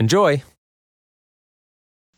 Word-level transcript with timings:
Enjoy. 0.00 0.42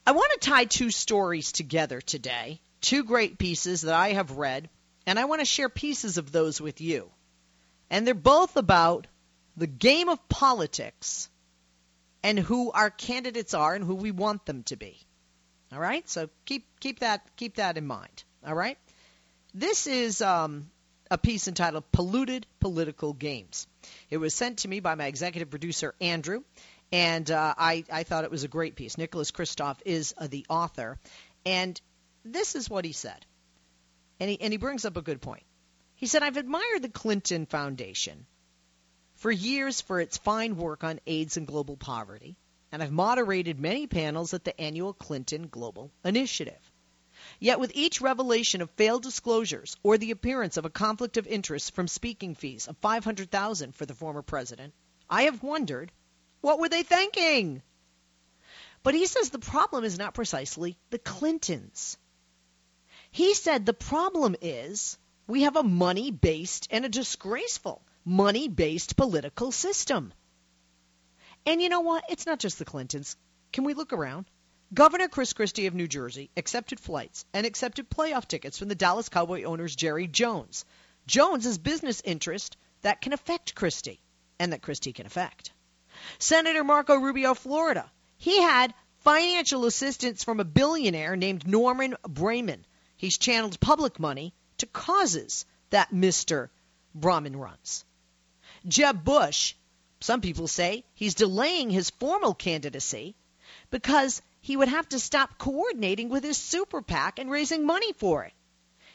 I 0.07 0.13
want 0.13 0.41
to 0.41 0.49
tie 0.49 0.67
two 0.67 0.93
stories 0.93 1.51
together 1.51 2.01
today, 2.01 2.61
two 2.81 3.03
great 3.03 3.39
pieces 3.39 3.83
that 3.83 3.95
I 3.95 4.13
have 4.13 4.39
read, 4.39 4.71
and 5.05 5.19
I 5.19 5.25
want 5.25 5.41
to 5.41 5.45
share 5.45 5.69
pieces 5.69 6.17
of 6.17 6.31
those 6.31 6.61
with 6.61 6.81
you. 6.81 7.11
And 7.91 8.07
they're 8.07 8.15
both 8.15 8.57
about 8.57 9.09
the 9.57 9.67
game 9.67 10.09
of 10.09 10.29
politics 10.29 11.29
and 12.23 12.39
who 12.39 12.71
our 12.71 12.89
candidates 12.89 13.53
are 13.53 13.75
and 13.75 13.85
who 13.85 13.97
we 13.97 14.13
want 14.13 14.47
them 14.47 14.63
to 14.65 14.77
be. 14.77 14.97
All 15.73 15.81
right? 15.81 16.09
So 16.09 16.31
keep 16.45 16.65
keep 16.79 17.01
that 17.01 17.27
keep 17.35 17.57
that 17.57 17.77
in 17.77 17.87
mind. 17.89 18.23
All 18.47 18.55
right? 18.55 18.79
This 19.55 19.89
is 19.89 20.23
um, 20.23 20.71
a 21.11 21.19
piece 21.19 21.49
entitled 21.49 21.91
Polluted 21.91 22.47
Political 22.61 23.15
Games. 23.15 23.67
It 24.09 24.19
was 24.19 24.35
sent 24.35 24.59
to 24.59 24.69
me 24.69 24.79
by 24.79 24.95
my 24.95 25.07
executive 25.07 25.51
producer, 25.51 25.95
Andrew, 26.01 26.45
and 26.93 27.31
uh, 27.31 27.55
I, 27.57 27.85
I 27.91 28.03
thought 28.03 28.25
it 28.25 28.31
was 28.31 28.45
a 28.45 28.49
great 28.49 28.77
piece. 28.77 28.99
Nicholas 28.99 29.31
Kristof 29.31 29.79
is 29.87 30.15
uh, 30.19 30.27
the 30.27 30.45
author, 30.51 30.99
and 31.47 31.81
this 32.23 32.55
is 32.55 32.69
what 32.69 32.85
he 32.85 32.93
said. 32.93 33.25
And 34.21 34.29
he, 34.29 34.41
and 34.41 34.53
he 34.53 34.59
brings 34.59 34.85
up 34.85 34.99
a 34.99 35.03
good 35.03 35.23
point. 35.23 35.45
He 35.95 36.07
said, 36.07 36.23
I've 36.23 36.37
admired 36.37 36.83
the 36.83 36.91
Clinton 36.91 37.47
Foundation 37.47 38.27
for 39.17 39.31
years 39.31 39.81
for 39.81 40.01
its 40.01 40.19
fine 40.19 40.57
work 40.57 40.85
on 40.85 41.01
AIDS 41.07 41.37
and 41.37 41.47
global 41.47 41.77
poverty, 41.77 42.37
and 42.71 42.83
I've 42.83 42.93
moderated 42.93 43.59
many 43.59 43.87
panels 43.87 44.35
at 44.35 44.45
the 44.45 44.61
annual 44.61 44.93
Clinton 44.93 45.49
Global 45.49 45.91
Initiative. 46.05 46.73
Yet 47.39 47.59
with 47.59 47.73
each 47.75 48.01
revelation 48.01 48.61
of 48.61 48.71
failed 48.73 49.03
disclosures 49.03 49.77
or 49.83 49.97
the 49.97 50.11
appearance 50.11 50.57
of 50.57 50.65
a 50.65 50.71
conflict 50.71 51.17
of 51.17 51.27
interest 51.27 51.75
from 51.75 51.89
speaking 51.89 52.35
fees 52.35 52.67
of 52.67 52.77
500,000 52.79 53.75
for 53.75 53.87
the 53.87 53.95
former 53.95 54.23
president, 54.23 54.75
I 55.09 55.23
have 55.23 55.43
wondered 55.43 55.93
what 56.43 56.59
were 56.59 56.69
they 56.69 56.83
thinking? 56.83 57.63
But 58.83 58.95
he 58.95 59.07
says 59.07 59.31
the 59.31 59.39
problem 59.39 59.85
is 59.85 59.99
not 59.99 60.15
precisely 60.15 60.77
the 60.91 60.99
Clintons. 60.99 61.97
He 63.11 63.33
said 63.35 63.65
the 63.65 63.73
problem 63.73 64.37
is 64.41 64.99
we 65.27 65.43
have 65.43 65.57
a 65.57 65.63
money 65.63 66.11
based 66.11 66.69
and 66.71 66.85
a 66.85 66.89
disgraceful 66.89 67.81
money 68.05 68.49
based 68.49 68.97
political 68.97 69.53
system. 69.53 70.13
And 71.47 71.63
you 71.63 71.69
know 71.69 71.81
what? 71.81 72.05
It's 72.09 72.27
not 72.27 72.41
just 72.41 72.59
the 72.59 72.65
Clintons. 72.65 73.17
Can 73.53 73.65
we 73.65 73.75
look 73.75 73.93
around? 73.93 74.27
Governor 74.75 75.09
Chris 75.09 75.33
Christie 75.33 75.67
of 75.67 75.75
New 75.75 75.87
Jersey 75.87 76.31
accepted 76.37 76.81
flights 76.81 77.25
and 77.33 77.47
accepted 77.47 77.91
playoff 77.91 78.27
tickets 78.27 78.59
from 78.59 78.69
the 78.69 78.75
Dallas 78.75 79.09
Cowboy 79.09 79.45
owner's 79.45 79.77
Jerry 79.77 80.07
Jones. 80.07 80.65
Jones 81.07 81.47
is 81.47 81.59
business 81.59 82.01
interest 82.05 82.57
that 82.81 83.01
can 83.01 83.13
affect 83.13 83.55
Christie 83.55 84.01
and 84.39 84.53
that 84.53 84.63
Christie 84.63 84.93
can 84.93 85.07
affect. 85.07 85.53
Senator 86.19 86.65
Marco 86.65 86.97
Rubio, 86.97 87.35
Florida. 87.35 87.91
He 88.19 88.41
had 88.41 88.75
financial 89.01 89.65
assistance 89.65 90.25
from 90.25 90.41
a 90.41 90.45
billionaire 90.45 91.17
named 91.17 91.47
Norman 91.47 91.97
Braman. 92.09 92.65
He's 92.97 93.19
channeled 93.19 93.59
public 93.61 93.99
money 93.99 94.33
to 94.59 94.67
causes 94.67 95.45
that 95.71 95.91
Mr. 95.91 96.49
Braman 96.95 97.37
runs. 97.37 97.85
Jeb 98.67 99.05
Bush, 99.05 99.55
some 100.01 100.21
people 100.21 100.47
say 100.47 100.85
he's 100.95 101.15
delaying 101.15 101.71
his 101.71 101.91
formal 101.91 102.35
candidacy 102.35 103.15
because 103.71 104.23
he 104.41 104.57
would 104.57 104.69
have 104.69 104.89
to 104.91 105.01
stop 105.01 105.39
coordinating 105.39 106.09
with 106.09 106.23
his 106.25 106.37
super 106.37 106.83
PAC 106.83 107.19
and 107.19 107.31
raising 107.31 107.67
money 107.67 107.93
for 107.93 108.25
it. 108.25 108.33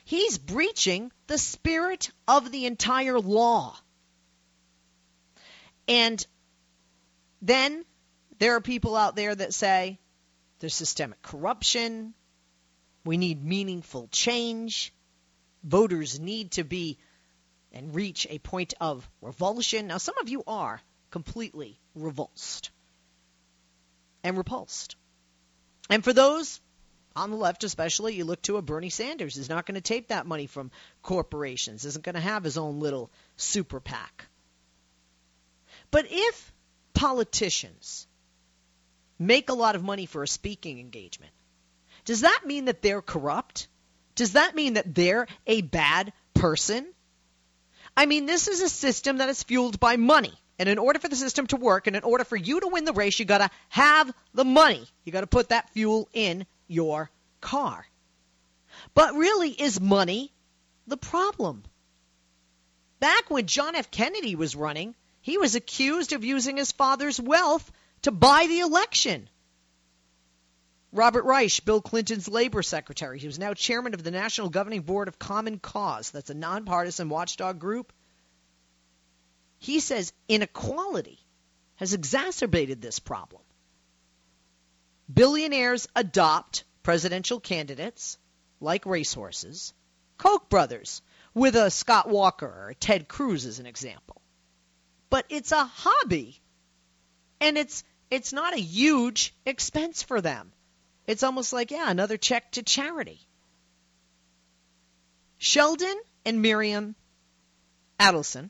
He's 0.06 0.38
breaching 0.38 1.12
the 1.28 1.38
spirit 1.38 2.12
of 2.28 2.52
the 2.52 2.66
entire 2.66 3.20
law. 3.20 3.78
And 5.88 6.26
then 7.42 7.86
there 8.40 8.56
are 8.56 8.62
people 8.62 8.96
out 8.96 9.16
there 9.16 9.34
that 9.34 9.54
say 9.54 10.00
there's 10.60 10.76
systemic 10.76 11.22
corruption. 11.22 12.14
We 13.06 13.18
need 13.18 13.44
meaningful 13.44 14.10
change. 14.12 14.94
Voters 15.64 16.20
need 16.20 16.52
to 16.52 16.64
be 16.64 16.98
and 17.72 17.94
reach 17.94 18.28
a 18.30 18.40
point 18.40 18.74
of 18.80 19.08
revulsion. 19.22 19.88
Now, 19.88 19.98
some 19.98 20.18
of 20.20 20.30
you 20.30 20.44
are 20.48 20.82
completely 21.12 21.80
revulsed 21.96 22.72
and 24.24 24.38
repulsed. 24.38 24.96
And 25.90 26.04
for 26.04 26.14
those 26.14 26.60
on 27.16 27.32
the 27.32 27.38
left, 27.38 27.64
especially, 27.64 28.16
you 28.16 28.26
look 28.26 28.42
to 28.44 28.58
a 28.58 28.62
Bernie 28.62 28.90
Sanders 28.90 29.36
who's 29.36 29.50
not 29.50 29.66
going 29.66 29.76
to 29.76 29.82
take 29.82 30.10
that 30.10 30.26
money 30.26 30.48
from 30.48 30.72
corporations, 31.02 31.86
isn't 31.86 32.06
going 32.06 32.16
to 32.16 32.22
have 32.22 32.44
his 32.44 32.58
own 32.58 32.80
little 32.80 33.12
super 33.36 33.80
PAC. 33.80 34.28
But 35.90 36.06
if 36.10 36.54
politicians 36.98 38.08
make 39.20 39.50
a 39.50 39.54
lot 39.54 39.76
of 39.76 39.84
money 39.84 40.08
for 40.08 40.24
a 40.24 40.28
speaking 40.28 40.80
engagement, 40.80 41.32
does 42.06 42.22
that 42.22 42.42
mean 42.46 42.66
that 42.66 42.82
they're 42.82 43.04
corrupt? 43.04 43.68
Does 44.16 44.34
that 44.34 44.56
mean 44.56 44.74
that 44.74 44.96
they're 44.96 45.28
a 45.46 45.62
bad 45.62 46.12
person? 46.34 46.88
I 47.96 48.08
mean, 48.08 48.26
this 48.26 48.48
is 48.48 48.62
a 48.62 48.70
system 48.70 49.20
that 49.20 49.30
is 49.30 49.44
fueled 49.44 49.80
by 49.80 49.98
money. 49.98 50.34
And 50.60 50.68
in 50.68 50.80
order 50.80 50.98
for 50.98 51.08
the 51.08 51.16
system 51.16 51.46
to 51.48 51.56
work, 51.56 51.86
and 51.86 51.96
in 51.96 52.04
order 52.04 52.24
for 52.24 52.36
you 52.36 52.60
to 52.60 52.68
win 52.68 52.86
the 52.86 52.94
race, 52.94 53.20
you 53.20 53.26
got 53.26 53.40
to 53.40 53.50
have 53.70 54.12
the 54.34 54.46
money. 54.46 54.88
You 55.06 55.12
got 55.12 55.22
to 55.22 55.28
put 55.28 55.50
that 55.50 55.70
fuel 55.70 56.10
in 56.14 56.48
your 56.68 57.12
car. 57.42 57.86
But 58.96 59.14
really, 59.14 59.52
is 59.52 59.80
money 59.80 60.32
the 60.88 60.98
problem? 60.98 61.64
Back 63.00 63.30
when 63.30 63.46
John 63.46 63.76
F. 63.76 63.92
Kennedy 63.92 64.36
was 64.36 64.56
running, 64.56 64.96
he 65.28 65.38
was 65.38 65.56
accused 65.56 66.14
of 66.14 66.24
using 66.24 66.56
his 66.56 66.72
father's 66.72 67.20
wealth 67.20 67.70
to 68.02 68.12
buy 68.12 68.48
the 68.48 68.62
election. 68.62 69.30
Robert 70.94 71.26
Reich, 71.26 71.66
Bill 71.66 71.82
Clinton's 71.82 72.30
labor 72.30 72.64
secretary, 72.64 73.20
was 73.26 73.38
now 73.38 73.54
chairman 73.54 73.94
of 73.94 74.04
the 74.04 74.12
National 74.12 74.48
Governing 74.48 74.84
Board 74.84 75.10
of 75.10 75.20
Common 75.20 75.60
Cause. 75.60 76.12
That's 76.12 76.30
a 76.30 76.34
nonpartisan 76.34 77.10
watchdog 77.10 77.60
group. 77.60 77.92
He 79.60 79.82
says 79.82 80.14
inequality 80.30 81.20
has 81.76 81.94
exacerbated 81.94 82.82
this 82.82 83.00
problem. 83.00 83.42
Billionaires 85.14 85.90
adopt 85.94 86.64
presidential 86.84 87.42
candidates 87.42 88.18
like 88.62 88.86
racehorses. 88.86 89.74
Koch 90.18 90.50
brothers 90.50 91.02
with 91.34 91.58
a 91.58 91.70
Scott 91.70 92.08
Walker 92.08 92.48
or 92.48 92.74
Ted 92.80 93.10
Cruz 93.10 93.46
as 93.46 93.60
an 93.60 93.66
example 93.66 94.17
but 95.10 95.26
it's 95.30 95.52
a 95.52 95.64
hobby. 95.64 96.42
And 97.40 97.58
it's 97.58 97.84
it's 98.10 98.34
not 98.34 98.54
a 98.54 98.60
huge 98.60 99.34
expense 99.46 100.04
for 100.04 100.22
them. 100.22 100.52
It's 101.06 101.24
almost 101.24 101.54
like, 101.54 101.72
yeah, 101.72 101.90
another 101.90 102.18
check 102.18 102.52
to 102.54 102.64
charity. 102.64 103.20
Sheldon 105.38 105.96
and 106.26 106.42
Miriam 106.42 106.96
Adelson 108.00 108.50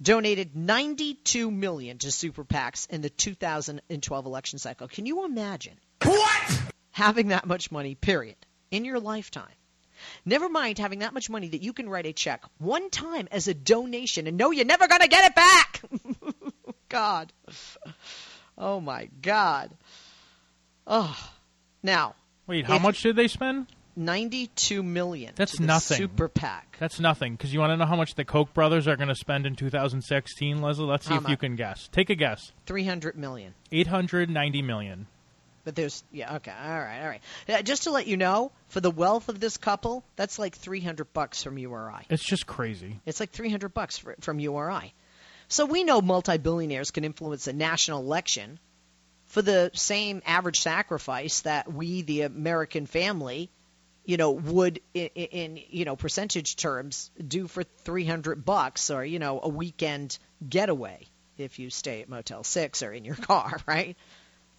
donated 0.00 0.56
92 0.56 1.50
million 1.50 1.98
to 1.98 2.10
super 2.10 2.44
PACs 2.44 2.90
in 2.90 3.02
the 3.02 3.10
2012 3.10 4.26
election 4.26 4.58
cycle. 4.58 4.88
Can 4.88 5.06
you 5.06 5.24
imagine? 5.24 5.78
What? 6.04 6.62
Having 6.90 7.28
that 7.28 7.46
much 7.46 7.70
money, 7.70 7.94
period, 7.94 8.36
in 8.70 8.84
your 8.84 8.98
lifetime. 8.98 9.54
Never 10.24 10.48
mind 10.48 10.78
having 10.78 11.00
that 11.00 11.14
much 11.14 11.30
money 11.30 11.48
that 11.48 11.62
you 11.62 11.72
can 11.72 11.88
write 11.88 12.06
a 12.06 12.12
check 12.12 12.42
one 12.58 12.90
time 12.90 13.28
as 13.30 13.48
a 13.48 13.54
donation 13.54 14.26
and 14.26 14.36
know 14.36 14.50
you're 14.50 14.64
never 14.64 14.88
going 14.88 15.00
to 15.00 15.08
get 15.08 15.24
it 15.24 15.34
back. 15.34 15.82
God. 16.88 17.32
Oh 18.56 18.80
my 18.80 19.08
God. 19.20 19.70
Oh. 20.86 21.16
Now, 21.82 22.14
Wait, 22.46 22.66
how 22.66 22.78
much 22.78 23.02
did 23.02 23.16
they 23.16 23.28
spend? 23.28 23.66
92 23.96 24.82
million. 24.82 25.32
That's 25.36 25.60
nothing. 25.60 25.98
Super 25.98 26.28
PAC. 26.28 26.76
That's 26.78 26.98
nothing. 26.98 27.34
Because 27.34 27.52
you 27.52 27.60
want 27.60 27.72
to 27.72 27.76
know 27.76 27.86
how 27.86 27.96
much 27.96 28.14
the 28.14 28.24
Koch 28.24 28.52
brothers 28.54 28.88
are 28.88 28.96
going 28.96 29.08
to 29.08 29.14
spend 29.14 29.46
in 29.46 29.54
2016, 29.54 30.62
Leslie? 30.62 30.84
Let's 30.84 31.06
see 31.06 31.14
How 31.14 31.20
if 31.20 31.28
you 31.28 31.36
can 31.36 31.56
guess. 31.56 31.88
Take 31.92 32.10
a 32.10 32.14
guess. 32.14 32.52
300 32.66 33.16
million. 33.16 33.54
890 33.70 34.62
million. 34.62 35.06
But 35.64 35.76
there's 35.76 36.02
yeah 36.12 36.36
okay 36.36 36.50
all 36.52 36.78
right 36.80 37.00
all 37.02 37.08
right. 37.08 37.20
Uh, 37.48 37.62
just 37.62 37.84
to 37.84 37.90
let 37.90 38.06
you 38.06 38.16
know 38.16 38.50
for 38.68 38.80
the 38.80 38.90
wealth 38.90 39.28
of 39.28 39.38
this 39.38 39.56
couple 39.56 40.04
that's 40.16 40.38
like 40.38 40.56
300 40.56 41.12
bucks 41.12 41.42
from 41.42 41.56
URI 41.58 42.06
It's 42.10 42.24
just 42.24 42.46
crazy. 42.46 43.00
it's 43.06 43.20
like 43.20 43.30
300 43.30 43.72
bucks 43.72 44.02
from 44.20 44.38
URI 44.40 44.92
so 45.48 45.66
we 45.66 45.84
know 45.84 46.00
multi-billionaires 46.00 46.90
can 46.90 47.04
influence 47.04 47.46
a 47.46 47.52
national 47.52 48.00
election 48.00 48.58
for 49.26 49.40
the 49.42 49.70
same 49.74 50.20
average 50.26 50.60
sacrifice 50.60 51.40
that 51.42 51.72
we 51.72 52.02
the 52.02 52.22
American 52.22 52.86
family 52.86 53.48
you 54.04 54.16
know 54.16 54.32
would 54.32 54.80
in, 54.94 55.06
in 55.14 55.60
you 55.70 55.84
know 55.84 55.94
percentage 55.94 56.56
terms 56.56 57.10
do 57.24 57.46
for 57.46 57.62
300 57.62 58.44
bucks 58.44 58.90
or 58.90 59.04
you 59.04 59.20
know 59.20 59.38
a 59.42 59.48
weekend 59.48 60.18
getaway 60.48 61.06
if 61.38 61.58
you 61.58 61.70
stay 61.70 62.02
at 62.02 62.08
Motel 62.08 62.42
6 62.44 62.82
or 62.82 62.92
in 62.92 63.04
your 63.04 63.14
car 63.30 63.58
right 63.66 63.96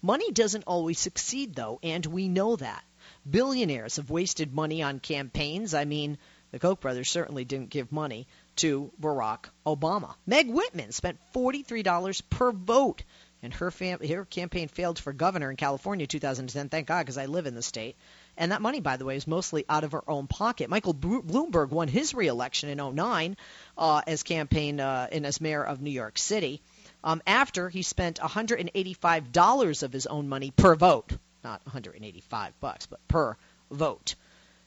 Money 0.05 0.31
doesn't 0.31 0.65
always 0.67 0.99
succeed, 0.99 1.55
though, 1.55 1.79
and 1.81 2.05
we 2.05 2.27
know 2.27 2.57
that. 2.57 2.83
Billionaires 3.29 3.95
have 3.95 4.09
wasted 4.09 4.53
money 4.53 4.83
on 4.83 4.99
campaigns. 4.99 5.73
I 5.73 5.85
mean, 5.85 6.17
the 6.51 6.59
Koch 6.59 6.81
brothers 6.81 7.09
certainly 7.09 7.45
didn't 7.45 7.69
give 7.69 7.89
money 7.89 8.27
to 8.57 8.91
Barack 8.99 9.45
Obama. 9.65 10.15
Meg 10.25 10.49
Whitman 10.49 10.91
spent 10.91 11.19
$43 11.33 12.21
per 12.29 12.51
vote, 12.51 13.03
and 13.41 13.53
her, 13.53 13.71
fam- 13.71 14.05
her 14.05 14.25
campaign 14.25 14.67
failed 14.67 14.99
for 14.99 15.13
governor 15.13 15.49
in 15.49 15.55
California 15.55 16.03
in 16.03 16.09
2010. 16.09 16.67
Thank 16.67 16.87
God, 16.87 17.03
because 17.03 17.17
I 17.17 17.27
live 17.27 17.45
in 17.45 17.55
the 17.55 17.61
state. 17.61 17.95
And 18.35 18.51
that 18.51 18.61
money, 18.61 18.81
by 18.81 18.97
the 18.97 19.05
way, 19.05 19.15
is 19.15 19.25
mostly 19.25 19.63
out 19.69 19.85
of 19.85 19.93
her 19.93 20.03
own 20.09 20.27
pocket. 20.27 20.69
Michael 20.69 20.93
Blo- 20.93 21.21
Bloomberg 21.21 21.69
won 21.69 21.87
his 21.87 22.13
reelection 22.13 22.67
in 22.67 22.95
09 22.95 23.37
uh, 23.77 24.01
as 24.05 24.23
campaign 24.23 24.81
uh, 24.81 25.07
and 25.13 25.25
as 25.25 25.39
mayor 25.39 25.63
of 25.63 25.81
New 25.81 25.91
York 25.91 26.17
City 26.17 26.61
um, 27.03 27.21
after 27.27 27.69
he 27.69 27.81
spent 27.81 28.19
$185 28.19 29.83
of 29.83 29.93
his 29.93 30.07
own 30.07 30.29
money 30.29 30.51
per 30.51 30.75
vote. 30.75 31.11
Not 31.43 31.65
185 31.65 32.59
bucks, 32.59 32.85
but 32.85 33.05
per 33.07 33.37
vote. 33.69 34.15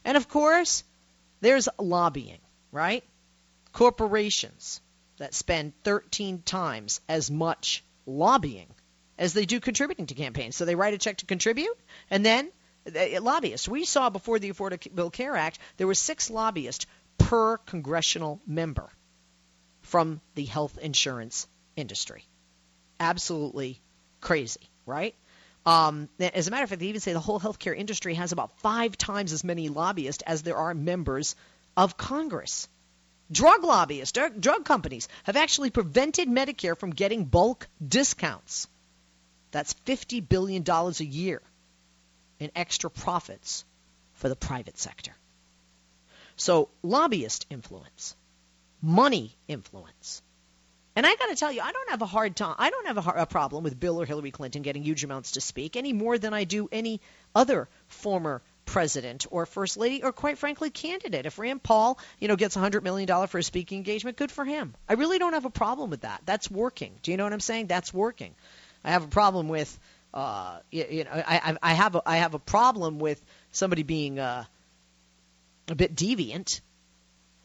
And 0.05 0.17
of 0.17 0.29
course, 0.29 0.85
there's 1.41 1.69
lobbying, 1.79 2.41
right? 2.71 3.03
Corporations 3.73 4.81
that 5.19 5.35
spend 5.35 5.73
13 5.85 6.43
times 6.43 7.01
as 7.09 7.31
much 7.31 7.83
lobbying 8.05 8.69
as 9.19 9.33
they 9.33 9.47
do 9.47 9.61
contributing 9.61 10.07
to 10.07 10.15
campaigns. 10.15 10.57
So 10.57 10.65
they 10.65 10.75
write 10.75 10.95
a 10.95 10.99
check 10.99 11.19
to 11.19 11.27
contribute, 11.27 11.77
and 12.11 12.25
then 12.25 12.51
lobbyists. 13.21 13.69
We 13.69 13.85
saw 13.85 14.11
before 14.11 14.39
the 14.39 14.53
Affordable 14.53 15.13
Care 15.13 15.37
Act, 15.37 15.59
there 15.77 15.87
were 15.87 15.95
six 15.95 16.31
lobbyists 16.31 16.87
per 17.19 17.57
congressional 17.59 18.41
member 18.47 18.91
from 19.81 20.21
the 20.35 20.45
health 20.45 20.79
insurance 20.79 21.47
industry. 21.77 22.25
Absolutely 22.99 23.81
crazy, 24.21 24.71
right? 24.87 25.15
Um, 25.65 26.09
as 26.21 26.47
a 26.47 26.51
matter 26.51 26.63
of 26.63 26.71
fact, 26.71 26.81
they 26.81 26.87
even 26.87 27.01
say 27.01 27.13
the 27.13 27.21
whole 27.21 27.41
healthcare 27.41 27.77
industry 27.77 28.15
has 28.15 28.33
about 28.33 28.59
five 28.61 28.97
times 28.97 29.33
as 29.33 29.43
many 29.45 29.69
lobbyists 29.69 30.23
as 30.27 30.43
there 30.43 30.57
are 30.57 30.75
members 30.75 31.35
of 31.77 31.97
Congress. 31.97 32.69
Drug 33.31 33.65
lobbyists, 33.65 34.13
drug, 34.13 34.41
drug 34.41 34.65
companies 34.65 35.09
have 35.25 35.37
actually 35.37 35.71
prevented 35.71 36.29
Medicare 36.29 36.79
from 36.79 36.91
getting 36.91 37.25
bulk 37.25 37.69
discounts. 37.87 38.69
That's 39.51 39.75
$50 39.87 40.27
billion 40.29 40.65
a 40.69 40.91
year 41.03 41.43
in 42.39 42.53
extra 42.55 42.89
profits 42.89 43.65
for 44.15 44.29
the 44.29 44.37
private 44.37 44.79
sector. 44.79 45.13
So, 46.37 46.69
lobbyist 46.83 47.47
influence, 47.51 48.15
money 48.83 49.35
influence. 49.49 50.23
And 50.97 51.07
I 51.07 51.15
got 51.15 51.27
to 51.27 51.37
tell 51.37 51.53
you, 51.53 51.61
I 51.61 51.73
don't 51.73 51.91
have 51.91 52.01
a 52.01 52.07
hard 52.07 52.35
time. 52.35 52.57
I 52.59 52.71
don't 52.71 52.87
have 52.87 52.97
a, 52.97 53.03
har- 53.03 53.19
a 53.19 53.27
problem 53.27 53.63
with 53.63 53.79
Bill 53.79 54.01
or 54.01 54.07
Hillary 54.07 54.31
Clinton 54.31 54.63
getting 54.63 54.83
huge 54.83 55.05
amounts 55.05 55.33
to 55.33 55.43
speak 55.43 55.77
any 55.77 55.93
more 55.93 56.17
than 56.17 56.33
I 56.33 56.45
do 56.45 56.69
any 56.73 57.03
other 57.35 57.69
former 57.87 58.41
president 58.65 59.27
or 59.31 59.47
first 59.47 59.77
lady 59.77 60.03
or 60.03 60.13
quite 60.13 60.39
frankly 60.39 60.71
candidate. 60.71 61.27
If 61.27 61.39
Rand 61.39 61.63
Paul, 61.63 61.99
you 62.19 62.29
know, 62.29 62.37
gets 62.37 62.57
a 62.57 62.61
$100 62.61 62.83
million 62.83 63.27
for 63.29 63.39
a 63.39 63.43
speaking 63.43 63.77
engagement, 63.79 64.17
good 64.17 64.33
for 64.33 64.45
him. 64.45 64.75
I 64.89 64.95
really 64.95 65.19
don't 65.19 65.35
have 65.35 65.45
a 65.45 65.51
problem 65.51 65.91
with 65.91 66.01
that. 66.01 66.23
That's 66.25 66.51
working. 66.51 66.95
Do 67.03 67.11
you 67.11 67.19
know 67.19 67.25
what 67.25 67.33
I'm 67.35 67.41
saying? 67.41 67.67
That's 67.67 67.93
working. 67.93 68.35
I 68.83 68.91
have 68.91 69.05
a 69.05 69.09
problem 69.09 69.49
with 69.49 69.79
uh, 70.15 70.61
you, 70.71 70.87
you 70.91 71.05
know, 71.05 71.11
I 71.13 71.59
I 71.63 71.75
have 71.75 71.95
a, 71.95 72.03
I 72.07 72.17
have 72.17 72.33
a 72.33 72.39
problem 72.39 72.99
with 72.99 73.23
somebody 73.53 73.83
being 73.83 74.19
uh, 74.19 74.45
a 75.69 75.75
bit 75.75 75.95
deviant 75.95 76.63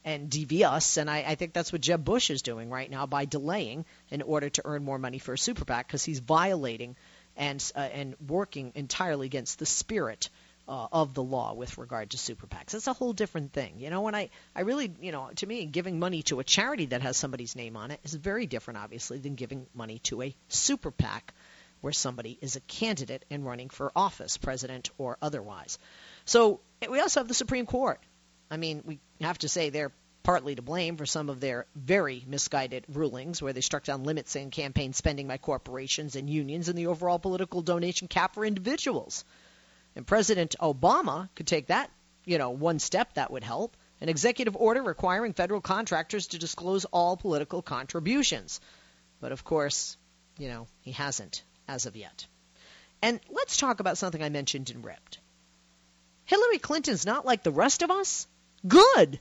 and 0.04 0.30
devious, 0.30 0.98
and 0.98 1.10
I, 1.10 1.24
I 1.28 1.36
think 1.36 1.54
that's 1.54 1.72
what 1.72 1.82
Jeb 1.82 2.04
Bush 2.04 2.30
is 2.30 2.42
doing 2.42 2.70
right 2.70 2.90
now 2.90 3.06
by 3.06 3.26
delaying 3.26 3.86
in 4.10 4.22
order 4.22 4.50
to 4.50 4.62
earn 4.66 4.84
more 4.84 4.98
money 4.98 5.20
for 5.20 5.34
a 5.34 5.38
super 5.38 5.66
PAC 5.66 5.88
because 5.88 6.04
he's 6.04 6.20
violating 6.20 6.96
and 7.38 7.72
uh, 7.76 7.80
and 7.80 8.16
working 8.28 8.72
entirely 8.76 9.26
against 9.26 9.60
the 9.60 9.66
spirit 9.66 10.30
uh, 10.68 10.88
of 10.92 11.14
the 11.14 11.24
law 11.24 11.54
with 11.54 11.78
regard 11.78 12.12
to 12.12 12.18
super 12.18 12.48
PACs. 12.48 12.72
That's 12.72 12.88
a 12.88 12.94
whole 12.94 13.14
different 13.14 13.54
thing, 13.54 13.80
you 13.80 13.90
know. 13.90 14.08
And 14.08 14.16
I 14.16 14.30
I 14.56 14.62
really 14.62 14.92
you 15.02 15.12
know 15.12 15.30
to 15.36 15.46
me 15.46 15.66
giving 15.66 16.00
money 16.00 16.24
to 16.24 16.40
a 16.40 16.44
charity 16.44 16.88
that 16.88 17.02
has 17.02 17.18
somebody's 17.18 17.56
name 17.56 17.78
on 17.78 17.92
it 17.92 18.00
is 18.04 18.14
very 18.14 18.48
different, 18.48 18.80
obviously, 18.80 19.20
than 19.20 19.36
giving 19.36 19.68
money 19.74 20.00
to 20.00 20.22
a 20.22 20.36
super 20.50 20.92
PAC 20.92 21.34
where 21.82 21.94
somebody 21.94 22.38
is 22.42 22.56
a 22.56 22.62
candidate 22.62 23.26
and 23.30 23.46
running 23.46 23.70
for 23.70 23.92
office, 23.96 24.38
president 24.38 24.90
or 24.98 25.18
otherwise. 25.22 25.80
So 26.26 26.62
we 26.88 27.00
also 27.00 27.20
have 27.20 27.28
the 27.28 27.34
Supreme 27.34 27.66
Court. 27.66 28.00
I 28.52 28.58
mean, 28.58 28.84
we 28.86 29.00
have 29.26 29.40
to 29.40 29.50
say 29.50 29.70
they're 29.70 29.92
partly 30.24 30.56
to 30.56 30.62
blame 30.62 30.98
for 30.98 31.06
some 31.06 31.30
of 31.30 31.40
their 31.40 31.66
very 31.76 32.24
misguided 32.28 32.86
rulings 32.90 33.42
where 33.42 33.54
they 33.54 33.62
struck 33.62 33.84
down 33.84 34.04
limits 34.04 34.36
in 34.36 34.52
campaign 34.52 34.94
spending 34.94 35.28
by 35.28 35.38
corporations 35.38 36.16
and 36.16 36.30
unions 36.30 36.70
and 36.70 36.78
the 36.78 36.88
overall 36.88 37.20
political 37.20 37.62
donation 37.62 38.08
cap 38.08 38.36
for 38.36 38.46
individuals. 38.46 39.26
And 39.96 40.06
President 40.06 40.56
Obama 40.62 41.30
could 41.36 41.48
take 41.48 41.68
that, 41.68 41.90
you 42.26 42.38
know, 42.38 42.52
one 42.52 42.80
step 42.80 43.16
that 43.16 43.32
would 43.32 43.44
help. 43.44 43.76
An 44.00 44.10
executive 44.10 44.56
order 44.56 44.82
requiring 44.82 45.34
federal 45.34 45.62
contractors 45.62 46.28
to 46.28 46.40
disclose 46.40 46.86
all 46.86 47.18
political 47.18 47.62
contributions. 47.62 48.60
But 49.20 49.32
of 49.32 49.44
course, 49.44 49.98
you 50.38 50.48
know, 50.48 50.68
he 50.82 50.92
hasn't 50.92 51.44
as 51.68 51.86
of 51.86 51.96
yet. 51.96 52.26
And 53.02 53.20
let's 53.30 53.58
talk 53.58 53.80
about 53.80 53.98
something 53.98 54.22
I 54.22 54.30
mentioned 54.30 54.70
in 54.70 54.82
Ripped. 54.82 55.20
Hillary 56.26 56.60
Clinton's 56.60 57.06
not 57.06 57.26
like 57.26 57.44
the 57.44 57.52
rest 57.52 57.82
of 57.82 57.92
us. 57.92 58.28
Good. 58.68 59.20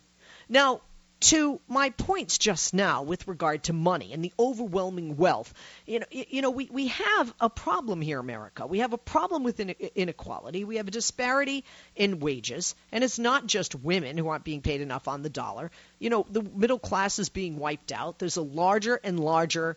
Now, 0.49 0.81
to 1.21 1.61
my 1.69 1.91
points 1.91 2.39
just 2.39 2.73
now 2.73 3.03
with 3.03 3.29
regard 3.29 3.65
to 3.65 3.75
money 3.75 4.13
and 4.13 4.25
the 4.25 4.33
overwhelming 4.39 5.17
wealth, 5.17 5.53
you 5.87 6.01
know, 6.01 6.07
you 6.11 6.41
know, 6.41 6.51
we, 6.51 6.69
we 6.73 6.89
have 6.89 7.35
a 7.41 7.51
problem 7.51 8.01
here, 8.01 8.19
America. 8.19 8.67
We 8.67 8.79
have 8.79 8.95
a 8.95 8.99
problem 8.99 9.43
with 9.43 9.61
inequality. 9.61 10.65
We 10.65 10.77
have 10.77 10.89
a 10.89 10.93
disparity 10.93 11.65
in 11.95 12.21
wages, 12.21 12.75
and 12.91 13.05
it's 13.05 13.19
not 13.19 13.47
just 13.47 13.75
women 13.75 14.17
who 14.17 14.29
aren't 14.29 14.45
being 14.45 14.63
paid 14.63 14.81
enough 14.81 15.09
on 15.09 15.23
the 15.23 15.29
dollar. 15.29 15.71
You 15.99 16.09
know, 16.09 16.27
the 16.31 16.43
middle 16.43 16.79
class 16.79 17.19
is 17.19 17.29
being 17.29 17.59
wiped 17.59 17.93
out. 17.93 18.19
There's 18.19 18.39
a 18.39 18.43
larger 18.43 18.99
and 19.05 19.21
larger 19.21 19.77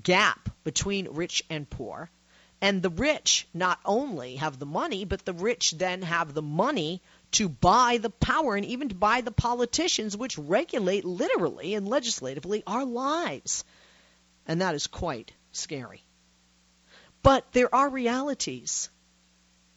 gap 0.00 0.48
between 0.62 1.08
rich 1.10 1.42
and 1.50 1.68
poor. 1.68 2.08
And 2.60 2.82
the 2.82 2.90
rich 2.90 3.46
not 3.54 3.78
only 3.84 4.36
have 4.36 4.58
the 4.58 4.66
money, 4.66 5.04
but 5.04 5.24
the 5.24 5.32
rich 5.32 5.72
then 5.72 6.02
have 6.02 6.34
the 6.34 6.42
money 6.42 7.00
to 7.32 7.48
buy 7.48 7.98
the 7.98 8.10
power 8.10 8.56
and 8.56 8.64
even 8.64 8.88
to 8.88 8.94
buy 8.94 9.20
the 9.20 9.30
politicians 9.30 10.16
which 10.16 10.38
regulate 10.38 11.04
literally 11.04 11.74
and 11.74 11.88
legislatively 11.88 12.62
our 12.66 12.84
lives. 12.84 13.64
And 14.46 14.60
that 14.60 14.74
is 14.74 14.86
quite 14.86 15.32
scary. 15.52 16.02
But 17.22 17.44
there 17.52 17.74
are 17.74 17.88
realities. 17.88 18.88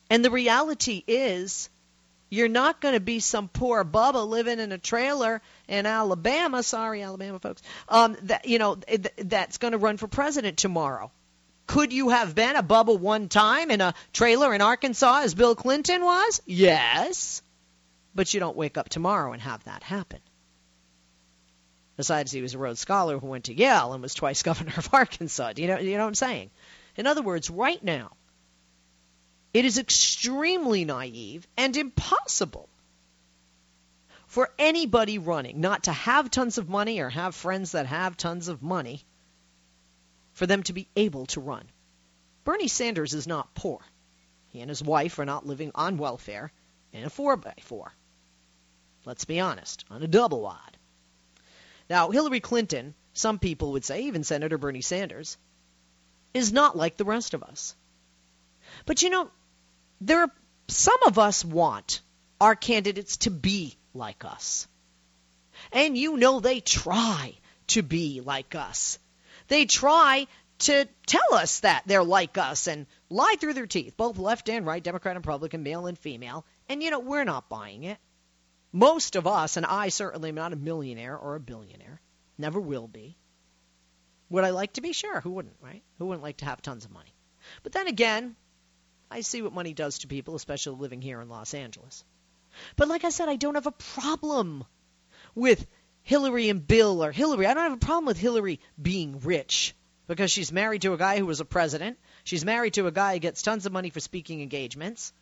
And 0.09 0.23
the 0.23 0.31
reality 0.31 1.03
is 1.05 1.69
you're 2.29 2.47
not 2.47 2.79
going 2.79 2.93
to 2.93 3.01
be 3.01 3.19
some 3.19 3.49
poor 3.49 3.83
bubba 3.83 4.25
living 4.25 4.59
in 4.59 4.71
a 4.71 4.77
trailer 4.77 5.41
in 5.67 5.85
Alabama. 5.85 6.63
Sorry, 6.63 7.03
Alabama 7.03 7.39
folks. 7.39 7.61
Um, 7.89 8.15
that 8.23 8.47
you 8.47 8.57
know 8.57 8.77
that's 9.17 9.57
going 9.57 9.73
to 9.73 9.77
run 9.77 9.97
for 9.97 10.07
president 10.07 10.57
tomorrow. 10.57 11.11
Could 11.71 11.93
you 11.93 12.09
have 12.09 12.35
been 12.35 12.57
a 12.57 12.61
bubble 12.61 12.97
one 12.97 13.29
time 13.29 13.71
in 13.71 13.79
a 13.79 13.93
trailer 14.11 14.53
in 14.53 14.59
Arkansas 14.59 15.21
as 15.21 15.33
Bill 15.33 15.55
Clinton 15.55 16.03
was? 16.03 16.41
Yes. 16.45 17.41
But 18.13 18.33
you 18.33 18.41
don't 18.41 18.57
wake 18.57 18.77
up 18.77 18.89
tomorrow 18.89 19.31
and 19.31 19.41
have 19.41 19.63
that 19.63 19.81
happen. 19.81 20.19
Besides, 21.95 22.29
he 22.33 22.41
was 22.41 22.55
a 22.55 22.57
Rhodes 22.57 22.81
Scholar 22.81 23.19
who 23.19 23.27
went 23.27 23.45
to 23.45 23.53
Yale 23.53 23.93
and 23.93 24.01
was 24.01 24.13
twice 24.13 24.43
governor 24.49 24.73
of 24.75 24.93
Arkansas. 24.93 25.53
Do 25.53 25.61
you 25.61 25.69
know, 25.69 25.79
you 25.79 25.93
know 25.93 26.03
what 26.03 26.09
I'm 26.09 26.15
saying? 26.15 26.51
In 26.97 27.07
other 27.07 27.21
words, 27.21 27.49
right 27.49 27.81
now, 27.81 28.11
it 29.53 29.63
is 29.63 29.77
extremely 29.77 30.83
naive 30.83 31.47
and 31.55 31.77
impossible 31.77 32.67
for 34.27 34.49
anybody 34.59 35.19
running 35.19 35.61
not 35.61 35.83
to 35.83 35.93
have 35.93 36.29
tons 36.29 36.57
of 36.57 36.67
money 36.67 36.99
or 36.99 37.07
have 37.07 37.33
friends 37.33 37.71
that 37.71 37.85
have 37.85 38.17
tons 38.17 38.49
of 38.49 38.61
money 38.61 39.05
for 40.33 40.45
them 40.47 40.63
to 40.63 40.73
be 40.73 40.87
able 40.95 41.25
to 41.27 41.41
run. 41.41 41.65
Bernie 42.43 42.67
Sanders 42.67 43.13
is 43.13 43.27
not 43.27 43.53
poor. 43.53 43.79
He 44.49 44.61
and 44.61 44.69
his 44.69 44.83
wife 44.83 45.19
are 45.19 45.25
not 45.25 45.45
living 45.45 45.71
on 45.75 45.97
welfare 45.97 46.51
in 46.91 47.03
a 47.03 47.09
4 47.09 47.37
by 47.37 47.53
4 47.61 47.93
Let's 49.05 49.25
be 49.25 49.39
honest, 49.39 49.83
on 49.89 50.03
a 50.03 50.07
double 50.07 50.41
wide. 50.41 50.77
Now, 51.89 52.11
Hillary 52.11 52.39
Clinton, 52.39 52.93
some 53.13 53.39
people 53.39 53.71
would 53.71 53.83
say, 53.83 54.03
even 54.03 54.23
Senator 54.23 54.57
Bernie 54.57 54.81
Sanders, 54.81 55.37
is 56.33 56.53
not 56.53 56.77
like 56.77 56.97
the 56.97 57.05
rest 57.05 57.33
of 57.33 57.43
us. 57.43 57.75
But 58.85 59.01
you 59.01 59.09
know, 59.09 59.31
there 59.99 60.21
are 60.21 60.31
some 60.67 61.03
of 61.05 61.17
us 61.19 61.43
want 61.43 62.01
our 62.39 62.55
candidates 62.55 63.17
to 63.17 63.31
be 63.31 63.77
like 63.93 64.23
us. 64.23 64.67
And 65.71 65.97
you 65.97 66.17
know 66.17 66.39
they 66.39 66.59
try 66.59 67.35
to 67.67 67.81
be 67.81 68.21
like 68.21 68.55
us. 68.55 68.99
They 69.51 69.65
try 69.65 70.27
to 70.59 70.87
tell 71.05 71.33
us 71.33 71.59
that 71.59 71.83
they're 71.85 72.05
like 72.05 72.37
us 72.37 72.67
and 72.67 72.87
lie 73.09 73.35
through 73.37 73.53
their 73.53 73.67
teeth, 73.67 73.97
both 73.97 74.17
left 74.17 74.47
and 74.47 74.65
right, 74.65 74.81
Democrat 74.81 75.17
and 75.17 75.25
Republican, 75.25 75.61
male 75.61 75.87
and 75.87 75.99
female. 75.99 76.45
And, 76.69 76.81
you 76.81 76.89
know, 76.89 76.99
we're 76.99 77.25
not 77.25 77.49
buying 77.49 77.83
it. 77.83 77.97
Most 78.71 79.17
of 79.17 79.27
us, 79.27 79.57
and 79.57 79.65
I 79.65 79.89
certainly 79.89 80.29
am 80.29 80.35
not 80.35 80.53
a 80.53 80.55
millionaire 80.55 81.17
or 81.17 81.35
a 81.35 81.41
billionaire, 81.41 81.99
never 82.37 82.61
will 82.61 82.87
be. 82.87 83.17
Would 84.29 84.45
I 84.45 84.51
like 84.51 84.71
to 84.73 84.81
be? 84.81 84.93
Sure. 84.93 85.19
Who 85.19 85.31
wouldn't, 85.31 85.57
right? 85.59 85.83
Who 85.97 86.05
wouldn't 86.05 86.23
like 86.23 86.37
to 86.37 86.45
have 86.45 86.61
tons 86.61 86.85
of 86.85 86.91
money? 86.91 87.13
But 87.61 87.73
then 87.73 87.87
again, 87.87 88.37
I 89.09 89.19
see 89.19 89.41
what 89.41 89.51
money 89.51 89.73
does 89.73 89.99
to 89.99 90.07
people, 90.07 90.35
especially 90.35 90.77
living 90.77 91.01
here 91.01 91.19
in 91.19 91.27
Los 91.27 91.53
Angeles. 91.53 92.05
But 92.77 92.87
like 92.87 93.03
I 93.03 93.09
said, 93.09 93.27
I 93.27 93.35
don't 93.35 93.55
have 93.55 93.67
a 93.67 93.71
problem 93.71 94.63
with 95.35 95.67
Hillary 96.11 96.49
and 96.49 96.67
Bill 96.67 97.01
or 97.05 97.13
Hillary. 97.13 97.45
I 97.45 97.53
don't 97.53 97.63
have 97.63 97.71
a 97.71 97.77
problem 97.77 98.03
with 98.03 98.17
Hillary 98.17 98.59
being 98.79 99.21
rich 99.21 99.73
because 100.07 100.29
she's 100.29 100.51
married 100.51 100.81
to 100.81 100.91
a 100.91 100.97
guy 100.97 101.17
who 101.17 101.25
was 101.25 101.39
a 101.39 101.45
president. 101.45 101.97
She's 102.25 102.43
married 102.43 102.73
to 102.73 102.87
a 102.87 102.91
guy 102.91 103.13
who 103.13 103.19
gets 103.19 103.41
tons 103.41 103.65
of 103.65 103.71
money 103.71 103.91
for 103.91 104.01
speaking 104.01 104.41
engagements. 104.41 105.13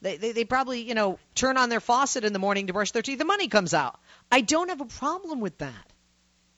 They, 0.00 0.16
they, 0.16 0.32
they 0.32 0.44
probably, 0.44 0.80
you 0.82 0.94
know, 0.94 1.20
turn 1.36 1.58
on 1.58 1.68
their 1.68 1.78
faucet 1.78 2.24
in 2.24 2.32
the 2.32 2.40
morning 2.40 2.66
to 2.66 2.72
brush 2.72 2.90
their 2.90 3.02
teeth. 3.02 3.20
The 3.20 3.24
money 3.24 3.46
comes 3.46 3.72
out. 3.72 4.00
I 4.32 4.40
don't 4.40 4.68
have 4.70 4.80
a 4.80 4.86
problem 4.86 5.38
with 5.38 5.58
that. 5.58 5.92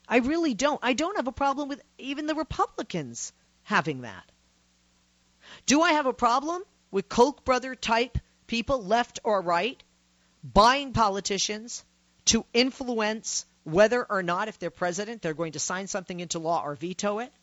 I 0.07 0.17
really 0.17 0.55
don't. 0.55 0.79
I 0.81 0.93
don't 0.93 1.17
have 1.17 1.27
a 1.27 1.31
problem 1.31 1.69
with 1.69 1.79
even 1.99 2.25
the 2.25 2.33
Republicans 2.33 3.33
having 3.61 4.01
that. 4.01 4.31
Do 5.67 5.83
I 5.83 5.91
have 5.91 6.07
a 6.07 6.21
problem 6.27 6.63
with 6.89 7.07
Koch 7.07 7.45
brother 7.45 7.75
type 7.75 8.17
people, 8.47 8.83
left 8.83 9.19
or 9.23 9.41
right, 9.41 9.83
buying 10.43 10.91
politicians 10.91 11.85
to 12.25 12.47
influence 12.51 13.45
whether 13.65 14.05
or 14.05 14.23
not, 14.23 14.47
if 14.47 14.59
they're 14.59 14.69
president, 14.69 15.21
they're 15.21 15.33
going 15.33 15.53
to 15.53 15.59
sign 15.59 15.87
something 15.87 16.19
into 16.19 16.39
law 16.39 16.63
or 16.63 16.75
veto 16.75 17.19
it? 17.19 17.33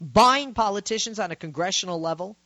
Buying 0.00 0.52
politicians 0.52 1.20
on 1.20 1.30
a 1.30 1.36
congressional 1.36 2.00
level 2.00 2.36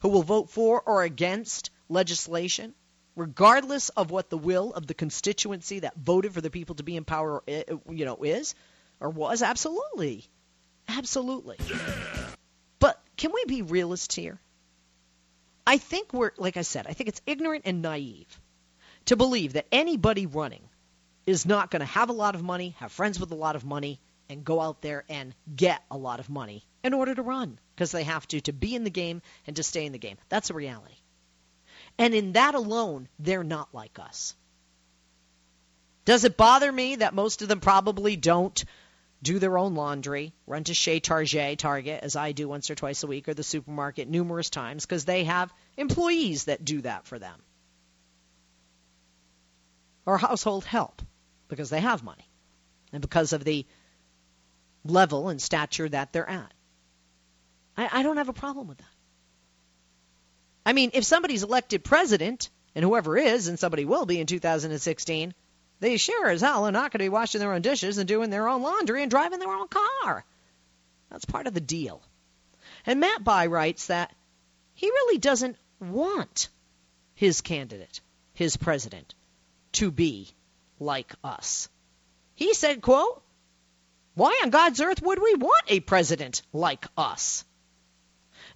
who 0.00 0.10
will 0.10 0.22
vote 0.22 0.50
for 0.50 0.80
or 0.82 1.02
against 1.02 1.70
legislation, 1.88 2.74
regardless 3.16 3.88
of 3.88 4.10
what 4.10 4.28
the 4.28 4.36
will 4.36 4.72
of 4.74 4.86
the 4.86 4.92
constituency 4.92 5.80
that 5.80 5.96
voted 5.96 6.34
for 6.34 6.42
the 6.42 6.50
people 6.50 6.74
to 6.76 6.82
be 6.82 6.94
in 6.94 7.04
power, 7.04 7.42
eh, 7.48 7.62
eh, 7.66 7.74
you 7.88 8.04
know, 8.04 8.22
is 8.22 8.54
or 9.00 9.08
was. 9.08 9.42
Absolutely, 9.42 10.28
absolutely. 10.88 11.56
But 12.78 13.02
can 13.16 13.32
we 13.32 13.44
be 13.46 13.62
realists 13.62 14.14
here? 14.14 14.38
I 15.66 15.78
think 15.78 16.12
we're, 16.12 16.32
like 16.36 16.58
I 16.58 16.62
said, 16.62 16.86
I 16.86 16.92
think 16.92 17.08
it's 17.08 17.22
ignorant 17.26 17.62
and 17.64 17.80
naive 17.80 18.40
to 19.06 19.16
believe 19.16 19.54
that 19.54 19.66
anybody 19.72 20.26
running 20.26 20.69
is 21.26 21.46
not 21.46 21.70
going 21.70 21.80
to 21.80 21.86
have 21.86 22.08
a 22.08 22.14
lot 22.14 22.34
of 22.34 22.42
money, 22.42 22.74
have 22.78 22.92
friends 22.92 23.20
with 23.20 23.30
a 23.30 23.36
lot 23.36 23.56
of 23.56 23.64
money, 23.64 24.00
and 24.28 24.44
go 24.44 24.60
out 24.60 24.80
there 24.80 25.04
and 25.08 25.34
get 25.54 25.82
a 25.90 25.96
lot 25.96 26.20
of 26.20 26.30
money 26.30 26.64
in 26.82 26.94
order 26.94 27.14
to 27.14 27.22
run 27.22 27.58
because 27.74 27.92
they 27.92 28.04
have 28.04 28.26
to 28.28 28.40
to 28.42 28.52
be 28.52 28.74
in 28.74 28.84
the 28.84 28.90
game 28.90 29.22
and 29.46 29.56
to 29.56 29.62
stay 29.62 29.84
in 29.84 29.92
the 29.92 29.98
game. 29.98 30.16
That's 30.28 30.50
a 30.50 30.54
reality. 30.54 30.94
And 31.98 32.14
in 32.14 32.32
that 32.32 32.54
alone, 32.54 33.08
they're 33.18 33.44
not 33.44 33.74
like 33.74 33.98
us. 33.98 34.34
Does 36.04 36.24
it 36.24 36.36
bother 36.36 36.70
me 36.70 36.96
that 36.96 37.14
most 37.14 37.42
of 37.42 37.48
them 37.48 37.60
probably 37.60 38.16
don't 38.16 38.64
do 39.22 39.38
their 39.38 39.58
own 39.58 39.74
laundry, 39.74 40.32
run 40.46 40.64
to 40.64 40.74
Chez 40.74 41.00
Target, 41.00 41.58
Target, 41.58 42.02
as 42.02 42.16
I 42.16 42.32
do 42.32 42.48
once 42.48 42.70
or 42.70 42.74
twice 42.74 43.02
a 43.02 43.06
week, 43.06 43.28
or 43.28 43.34
the 43.34 43.42
supermarket 43.42 44.08
numerous 44.08 44.48
times, 44.48 44.86
because 44.86 45.04
they 45.04 45.24
have 45.24 45.52
employees 45.76 46.44
that 46.44 46.64
do 46.64 46.80
that 46.82 47.06
for 47.06 47.18
them. 47.18 47.38
Or 50.06 50.16
household 50.16 50.64
help, 50.64 51.02
because 51.50 51.68
they 51.68 51.80
have 51.80 52.02
money, 52.02 52.28
and 52.92 53.02
because 53.02 53.34
of 53.34 53.44
the 53.44 53.66
level 54.84 55.28
and 55.28 55.42
stature 55.42 55.88
that 55.88 56.12
they're 56.12 56.28
at. 56.28 56.52
I, 57.76 58.00
I 58.00 58.02
don't 58.02 58.16
have 58.16 58.30
a 58.30 58.34
problem 58.34 58.68
with 58.68 58.78
that. 58.78 58.84
I 60.64 60.72
mean, 60.72 60.90
if 60.94 61.04
somebody's 61.04 61.42
elected 61.42 61.84
president, 61.84 62.48
and 62.74 62.84
whoever 62.84 63.16
is, 63.16 63.48
and 63.48 63.58
somebody 63.58 63.84
will 63.84 64.06
be 64.06 64.20
in 64.20 64.26
2016, 64.26 65.34
they 65.80 65.96
sure 65.96 66.28
as 66.28 66.40
hell 66.40 66.66
are 66.66 66.72
not 66.72 66.92
going 66.92 66.98
to 67.00 67.04
be 67.04 67.08
washing 67.08 67.40
their 67.40 67.52
own 67.52 67.62
dishes 67.62 67.98
and 67.98 68.06
doing 68.06 68.30
their 68.30 68.48
own 68.48 68.62
laundry 68.62 69.02
and 69.02 69.10
driving 69.10 69.38
their 69.38 69.48
own 69.52 69.68
car. 69.68 70.24
That's 71.10 71.24
part 71.24 71.46
of 71.46 71.54
the 71.54 71.60
deal. 71.60 72.02
And 72.86 73.00
Matt 73.00 73.24
Bai 73.24 73.46
writes 73.46 73.86
that 73.86 74.14
he 74.74 74.88
really 74.88 75.18
doesn't 75.18 75.56
want 75.80 76.48
his 77.14 77.40
candidate, 77.40 78.00
his 78.34 78.56
president, 78.56 79.14
to 79.72 79.90
be 79.90 80.32
like 80.80 81.14
us. 81.22 81.68
He 82.34 82.54
said, 82.54 82.80
quote, 82.80 83.22
why 84.14 84.40
on 84.42 84.50
God's 84.50 84.80
earth 84.80 85.00
would 85.02 85.22
we 85.22 85.34
want 85.34 85.64
a 85.68 85.80
president 85.80 86.42
like 86.52 86.84
us? 86.96 87.44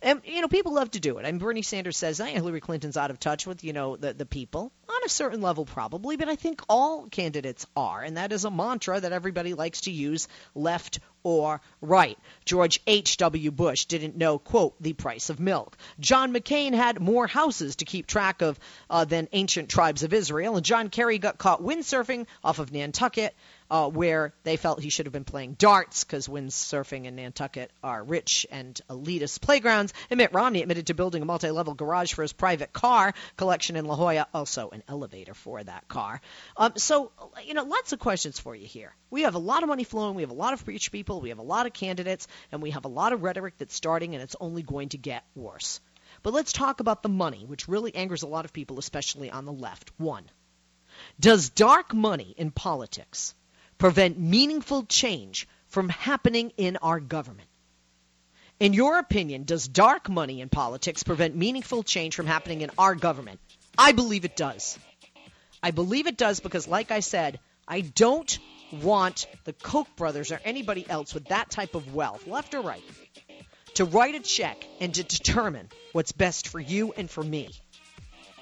And 0.05 0.21
you 0.27 0.43
know, 0.43 0.49
people 0.49 0.75
love 0.75 0.91
to 0.91 1.01
do 1.01 1.17
it. 1.17 1.25
I 1.25 1.33
mean, 1.33 1.39
Bernie 1.39 1.63
Sanders 1.63 1.97
says, 1.97 2.21
"I 2.21 2.29
Hillary 2.29 2.61
Clinton's 2.61 2.99
out 2.99 3.11
of 3.11 3.19
touch 3.19 3.47
with 3.47 3.65
you 3.65 3.73
know 3.73 3.97
the 3.97 4.13
the 4.13 4.27
people 4.27 4.71
on 4.87 5.05
a 5.05 5.09
certain 5.09 5.41
level, 5.41 5.65
probably." 5.65 6.17
But 6.17 6.29
I 6.29 6.37
think 6.37 6.61
all 6.69 7.07
candidates 7.07 7.67
are, 7.75 8.03
and 8.03 8.19
that 8.19 8.31
is 8.31 8.45
a 8.45 8.51
mantra 8.51 9.01
that 9.01 9.13
everybody 9.13 9.55
likes 9.55 9.81
to 9.83 9.91
use, 9.91 10.29
left 10.55 11.01
or 11.23 11.63
right. 11.81 12.19
George 12.45 12.81
H.W. 12.87 13.51
Bush 13.51 13.87
didn't 13.87 14.15
know, 14.15 14.39
quote, 14.39 14.75
the 14.81 14.93
price 14.93 15.31
of 15.31 15.41
milk. 15.41 15.79
John 15.99 16.35
McCain 16.35 16.75
had 16.75 17.01
more 17.01 17.27
houses 17.27 17.77
to 17.77 17.87
keep 17.87 18.07
track 18.07 18.43
of 18.43 18.61
uh, 18.91 19.07
than 19.07 19.29
ancient 19.33 19.71
tribes 19.71 20.03
of 20.03 20.13
Israel, 20.13 20.57
and 20.57 20.67
John 20.67 20.91
Kerry 20.91 21.19
got 21.19 21.39
caught 21.39 21.63
windsurfing 21.63 22.27
off 22.45 22.59
of 22.59 22.73
Nantucket 22.73 23.35
uh, 23.71 23.89
where 23.89 24.35
they 24.43 24.57
felt 24.57 24.81
he 24.81 24.91
should 24.91 25.07
have 25.07 25.13
been 25.13 25.25
playing 25.25 25.55
darts 25.55 26.05
because 26.05 26.29
windsurfing 26.29 27.07
in 27.07 27.17
Nantucket 27.17 27.71
are 27.83 28.03
rich 28.03 28.47
and 28.51 28.79
elitist 28.91 29.41
playgrounds. 29.41 29.93
And 30.11 30.19
Mitt 30.19 30.33
Romney 30.33 30.63
admitted 30.63 30.89
to 30.89 30.95
building 30.95 31.23
a 31.23 31.25
multi 31.25 31.51
level 31.51 31.75
garage 31.75 32.13
for 32.13 32.23
his 32.23 32.33
private 32.33 32.73
car 32.73 33.15
collection 33.37 33.77
in 33.77 33.87
La 33.87 33.97
Jolla, 33.97 34.27
also 34.35 34.71
an 34.71 34.83
elevator 34.89 35.35
for 35.35 35.63
that 35.63 35.89
car. 35.89 36.21
Um, 36.57 36.73
so, 36.77 37.13
you 37.45 37.55
know, 37.55 37.65
lots 37.65 37.93
of 37.93 37.99
questions 37.99 38.39
for 38.39 38.55
you 38.55 38.67
here. 38.67 38.95
We 39.11 39.23
have 39.23 39.35
a 39.35 39.39
lot 39.39 39.63
of 39.63 39.69
money 39.69 39.85
flowing, 39.85 40.15
we 40.15 40.23
have 40.23 40.31
a 40.31 40.35
lot 40.35 40.53
of 40.53 40.67
rich 40.67 40.93
people, 40.93 41.21
we 41.21 41.31
have 41.31 41.39
a 41.39 41.43
lot 41.43 41.67
of 41.67 41.73
candidates, 41.73 42.27
and 42.53 42.63
we 42.63 42.71
have 42.71 42.85
a 42.85 42.89
lot 42.89 43.13
of 43.13 43.23
rhetoric 43.23 43.55
that's 43.59 43.75
starting, 43.75 44.15
and 44.15 44.23
it's 44.23 44.37
only 44.41 44.63
going 44.63 44.91
to 44.91 44.99
get 44.99 45.25
worse. 45.35 45.81
But 46.23 46.33
let's 46.33 46.53
talk 46.53 46.81
about 46.81 47.03
the 47.03 47.09
money, 47.09 47.45
which 47.47 47.69
really 47.69 47.95
angers 47.95 48.23
a 48.23 48.29
lot 48.29 48.45
of 48.45 48.53
people, 48.53 48.79
especially 48.79 49.31
on 49.31 49.45
the 49.45 49.53
left. 49.53 49.91
One, 49.99 50.25
does 51.19 51.51
dark 51.51 51.93
money 51.93 52.35
in 52.37 52.51
politics 52.51 53.35
prevent 53.85 54.19
meaningful 54.19 54.83
change 54.85 55.47
from 55.67 55.91
happening 55.91 56.51
in 56.57 56.79
our 56.79 56.99
government? 56.99 57.47
In 58.59 58.73
your 58.73 58.99
opinion, 58.99 59.45
does 59.45 59.69
dark 59.69 60.09
money 60.09 60.41
in 60.41 60.49
politics 60.49 61.03
prevent 61.03 61.37
meaningful 61.37 61.83
change 61.83 62.17
from 62.17 62.25
happening 62.25 62.63
in 62.63 62.71
our 62.79 62.95
government? 62.95 63.41
I 63.77 63.93
believe 63.93 64.25
it 64.25 64.37
does. 64.37 64.79
I 65.63 65.71
believe 65.71 66.07
it 66.07 66.17
does 66.17 66.41
because, 66.41 66.67
like 66.67 66.91
I 66.91 67.01
said, 67.01 67.41
I 67.69 67.83
don't 67.83 68.39
want 68.73 69.27
the 69.45 69.53
Koch 69.53 69.95
brothers 69.97 70.33
or 70.33 70.41
anybody 70.47 70.89
else 70.89 71.13
with 71.13 71.27
that 71.27 71.51
type 71.51 71.75
of 71.75 71.95
wealth, 71.95 72.27
left 72.27 72.55
or 72.55 72.63
right, 72.63 72.83
to 73.75 73.85
write 73.85 74.15
a 74.15 74.21
check 74.21 74.67
and 74.81 74.95
to 74.95 75.03
determine 75.03 75.69
what's 75.93 76.13
best 76.13 76.49
for 76.49 76.59
you 76.59 76.95
and 76.97 77.11
for 77.11 77.23
me. 77.23 77.51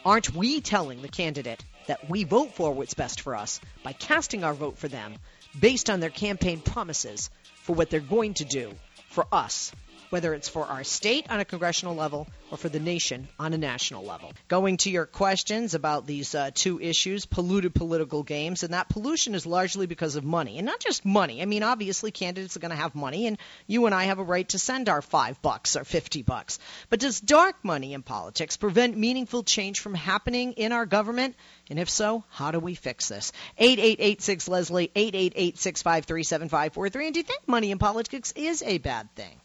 Aren't 0.04 0.32
we 0.36 0.60
telling 0.60 1.02
the 1.02 1.08
candidate 1.08 1.64
that 1.86 2.08
we 2.08 2.24
vote 2.24 2.54
for 2.54 2.72
what's 2.72 2.94
best 2.94 3.20
for 3.20 3.34
us 3.34 3.60
by 3.82 3.92
casting 3.92 4.44
our 4.44 4.54
vote 4.54 4.78
for 4.78 4.88
them 4.88 5.14
based 5.58 5.90
on 5.90 6.00
their 6.00 6.10
campaign 6.10 6.60
promises 6.60 7.30
for 7.62 7.74
what 7.74 7.90
they're 7.90 8.00
going 8.00 8.34
to 8.34 8.44
do 8.44 8.72
for 9.10 9.26
us 9.32 9.72
whether 10.12 10.34
it's 10.34 10.48
for 10.48 10.66
our 10.66 10.84
state 10.84 11.30
on 11.30 11.40
a 11.40 11.44
congressional 11.44 11.94
level 11.94 12.28
or 12.50 12.58
for 12.58 12.68
the 12.68 12.78
nation 12.78 13.28
on 13.38 13.54
a 13.54 13.58
national 13.58 14.04
level. 14.04 14.30
Going 14.46 14.76
to 14.78 14.90
your 14.90 15.06
questions 15.06 15.72
about 15.72 16.06
these 16.06 16.34
uh, 16.34 16.50
two 16.54 16.78
issues 16.78 17.24
polluted 17.24 17.74
political 17.74 18.22
games, 18.22 18.62
and 18.62 18.74
that 18.74 18.90
pollution 18.90 19.34
is 19.34 19.46
largely 19.46 19.86
because 19.86 20.16
of 20.16 20.22
money. 20.22 20.58
And 20.58 20.66
not 20.66 20.80
just 20.80 21.06
money. 21.06 21.40
I 21.40 21.46
mean, 21.46 21.62
obviously, 21.62 22.10
candidates 22.10 22.58
are 22.58 22.60
going 22.60 22.72
to 22.72 22.76
have 22.76 22.94
money, 22.94 23.26
and 23.26 23.38
you 23.66 23.86
and 23.86 23.94
I 23.94 24.04
have 24.04 24.18
a 24.18 24.22
right 24.22 24.46
to 24.50 24.58
send 24.58 24.90
our 24.90 25.00
five 25.00 25.40
bucks 25.40 25.76
or 25.76 25.84
50 25.84 26.22
bucks. 26.22 26.58
But 26.90 27.00
does 27.00 27.18
dark 27.18 27.56
money 27.62 27.94
in 27.94 28.02
politics 28.02 28.58
prevent 28.58 28.98
meaningful 28.98 29.42
change 29.42 29.80
from 29.80 29.94
happening 29.94 30.52
in 30.52 30.72
our 30.72 30.84
government? 30.84 31.36
And 31.70 31.78
if 31.78 31.88
so, 31.88 32.22
how 32.28 32.50
do 32.50 32.58
we 32.58 32.74
fix 32.74 33.08
this? 33.08 33.32
8886 33.56 34.48
Leslie, 34.48 34.90
888 34.94 35.58
653 35.58 36.22
7543. 36.22 37.06
And 37.06 37.14
do 37.14 37.20
you 37.20 37.24
think 37.24 37.48
money 37.48 37.70
in 37.70 37.78
politics 37.78 38.32
is 38.36 38.62
a 38.62 38.76
bad 38.76 39.08
thing? 39.14 39.41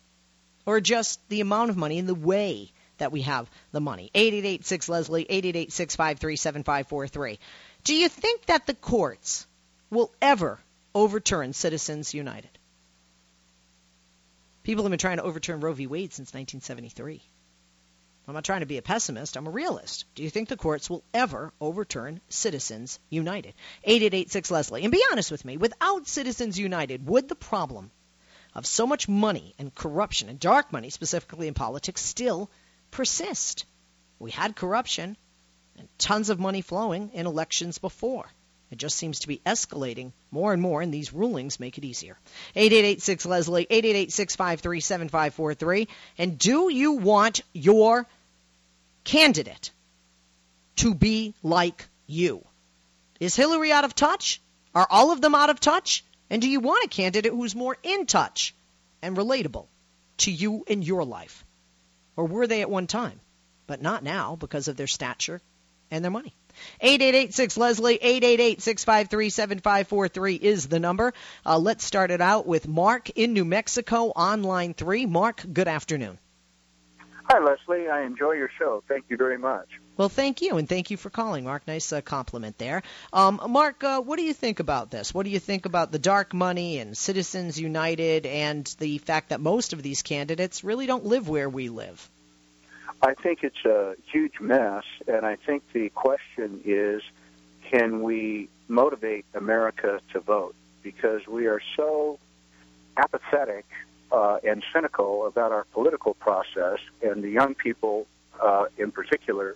Or 0.68 0.82
just 0.82 1.20
the 1.30 1.42
amount 1.42 1.72
of 1.72 1.78
money 1.78 1.98
and 1.98 2.08
the 2.08 2.14
way 2.14 2.72
that 2.98 3.12
we 3.12 3.22
have 3.22 3.50
the 3.72 3.80
money. 3.80 4.12
8886 4.14 4.90
Leslie, 4.90 5.24
888 5.24 5.72
653 5.72 6.36
7543. 6.36 7.40
Do 7.86 7.96
you 7.96 8.10
think 8.10 8.46
that 8.48 8.68
the 8.68 8.74
courts 8.76 9.48
will 9.90 10.12
ever 10.22 10.60
overturn 10.94 11.54
Citizens 11.54 12.14
United? 12.14 12.50
People 14.64 14.84
have 14.84 14.92
been 14.92 15.00
trying 15.00 15.18
to 15.18 15.24
overturn 15.24 15.62
Roe 15.62 15.72
v. 15.72 15.88
Wade 15.88 16.12
since 16.12 16.34
1973. 16.34 17.22
I'm 18.28 18.34
not 18.34 18.44
trying 18.44 18.60
to 18.60 18.66
be 18.66 18.78
a 18.78 18.82
pessimist. 18.82 19.38
I'm 19.38 19.48
a 19.48 19.52
realist. 19.52 20.04
Do 20.16 20.24
you 20.24 20.30
think 20.30 20.50
the 20.50 20.58
courts 20.58 20.90
will 20.90 21.06
ever 21.14 21.54
overturn 21.62 22.20
Citizens 22.28 23.00
United? 23.10 23.54
8886 23.86 24.52
Leslie. 24.52 24.84
And 24.84 24.92
be 24.92 25.02
honest 25.14 25.32
with 25.32 25.46
me. 25.46 25.56
Without 25.56 26.10
Citizens 26.10 26.60
United, 26.60 27.08
would 27.08 27.30
the 27.30 27.36
problem 27.36 27.90
of 28.58 28.66
so 28.66 28.86
much 28.88 29.08
money 29.08 29.54
and 29.60 29.74
corruption 29.74 30.28
and 30.28 30.40
dark 30.40 30.74
money, 30.74 30.90
specifically 30.90 31.48
in 31.48 31.54
politics, 31.54 32.02
still 32.02 32.50
persist? 32.92 33.66
We 34.20 34.32
had 34.32 34.56
corruption 34.56 35.16
and 35.78 35.88
tons 36.00 36.30
of 36.30 36.40
money 36.40 36.62
flowing 36.62 37.12
in 37.14 37.28
elections 37.28 37.78
before. 37.78 38.26
It 38.72 38.80
just 38.80 38.98
seems 38.98 39.20
to 39.20 39.28
be 39.28 39.42
escalating 39.46 40.12
more 40.32 40.52
and 40.52 40.62
more, 40.62 40.82
and 40.82 40.94
these 40.94 41.14
rulings 41.14 41.60
make 41.60 41.78
it 41.78 41.86
easier. 41.86 42.18
8886 42.56 43.26
Leslie, 43.26 43.68
888 43.70 44.12
653 44.12 44.80
7543. 44.82 45.88
And 46.18 46.38
do 46.38 46.70
you 46.70 46.94
want 46.94 47.42
your 47.54 48.08
candidate 49.06 49.72
to 50.78 50.94
be 50.94 51.34
like 51.44 51.88
you? 52.08 52.44
Is 53.20 53.36
Hillary 53.36 53.72
out 53.72 53.86
of 53.86 53.96
touch? 53.96 54.42
Are 54.76 54.88
all 54.90 55.12
of 55.12 55.22
them 55.22 55.34
out 55.36 55.50
of 55.50 55.60
touch? 55.60 56.04
And 56.30 56.42
do 56.42 56.50
you 56.50 56.60
want 56.60 56.86
a 56.86 56.90
candidate 56.90 57.32
who's 57.32 57.56
more 57.56 57.78
in 57.84 58.06
touch 58.06 58.54
and 59.02 59.16
relatable 59.16 59.68
to 60.18 60.32
you 60.32 60.64
in 60.68 60.82
your 60.82 61.04
life? 61.04 61.46
Or 62.16 62.26
were 62.26 62.48
they 62.48 62.62
at 62.62 62.70
one 62.70 62.88
time, 62.88 63.20
but 63.68 63.82
not 63.82 64.04
now 64.04 64.36
because 64.36 64.68
of 64.68 64.76
their 64.76 64.88
stature 64.88 65.42
and 65.92 66.04
their 66.04 66.12
money? 66.12 66.34
8886 66.82 67.58
Leslie, 67.58 67.96
888 67.96 68.62
653 68.62 69.30
7543 69.30 70.36
is 70.36 70.68
the 70.68 70.80
number. 70.80 71.14
Uh, 71.46 71.60
let's 71.60 71.86
start 71.86 72.12
it 72.12 72.22
out 72.22 72.48
with 72.48 72.68
Mark 72.68 73.12
in 73.12 73.34
New 73.34 73.46
Mexico 73.46 74.12
on 74.16 74.44
line 74.44 74.74
three. 74.74 75.06
Mark, 75.06 75.46
good 75.54 75.68
afternoon. 75.68 76.18
Hi, 77.30 77.40
Leslie. 77.40 77.90
I 77.90 78.04
enjoy 78.04 78.34
your 78.34 78.50
show. 78.58 78.84
Thank 78.88 79.06
you 79.10 79.18
very 79.18 79.38
much. 79.38 79.68
Well, 79.98 80.08
thank 80.08 80.42
you, 80.42 80.58
and 80.58 80.70
thank 80.70 80.92
you 80.92 80.96
for 80.98 81.10
calling, 81.10 81.44
Mark. 81.44 81.68
Nice 81.68 81.92
uh, 81.92 82.00
compliment 82.00 82.58
there. 82.58 82.84
Um, 83.12 83.42
Mark, 83.50 83.84
uh, 83.84 84.00
what 84.00 84.18
do 84.18 84.24
you 84.24 84.34
think 84.34 84.62
about 84.62 84.92
this? 84.92 85.14
What 85.14 85.24
do 85.24 85.30
you 85.30 85.40
think 85.40 85.66
about 85.66 85.92
the 85.92 86.00
dark 86.00 86.34
money 86.34 86.78
and 86.80 86.96
Citizens 86.96 87.60
United 87.60 88.26
and 88.26 88.66
the 88.80 89.00
fact 89.00 89.30
that 89.30 89.42
most 89.42 89.74
of 89.74 89.84
these 89.84 90.04
candidates 90.04 90.64
really 90.64 90.86
don't 90.86 91.06
live 91.06 91.28
where 91.28 91.50
we 91.50 91.68
live? 91.68 92.10
I 93.02 93.14
think 93.14 93.40
it's 93.44 93.66
a 93.66 93.96
huge 94.12 94.40
mess, 94.40 94.84
and 95.08 95.26
I 95.26 95.36
think 95.36 95.64
the 95.74 95.90
question 95.90 96.62
is 96.64 97.02
can 97.70 98.04
we 98.04 98.48
motivate 98.70 99.26
America 99.34 100.00
to 100.14 100.22
vote? 100.22 100.56
Because 100.82 101.28
we 101.28 101.48
are 101.48 101.62
so 101.76 102.20
apathetic 102.96 103.66
uh, 104.12 104.38
and 104.44 104.64
cynical 104.74 105.28
about 105.28 105.52
our 105.52 105.66
political 105.74 106.14
process, 106.14 106.80
and 107.02 107.24
the 107.24 107.30
young 107.30 107.56
people 107.56 108.08
uh, 108.42 108.66
in 108.78 108.92
particular, 108.92 109.56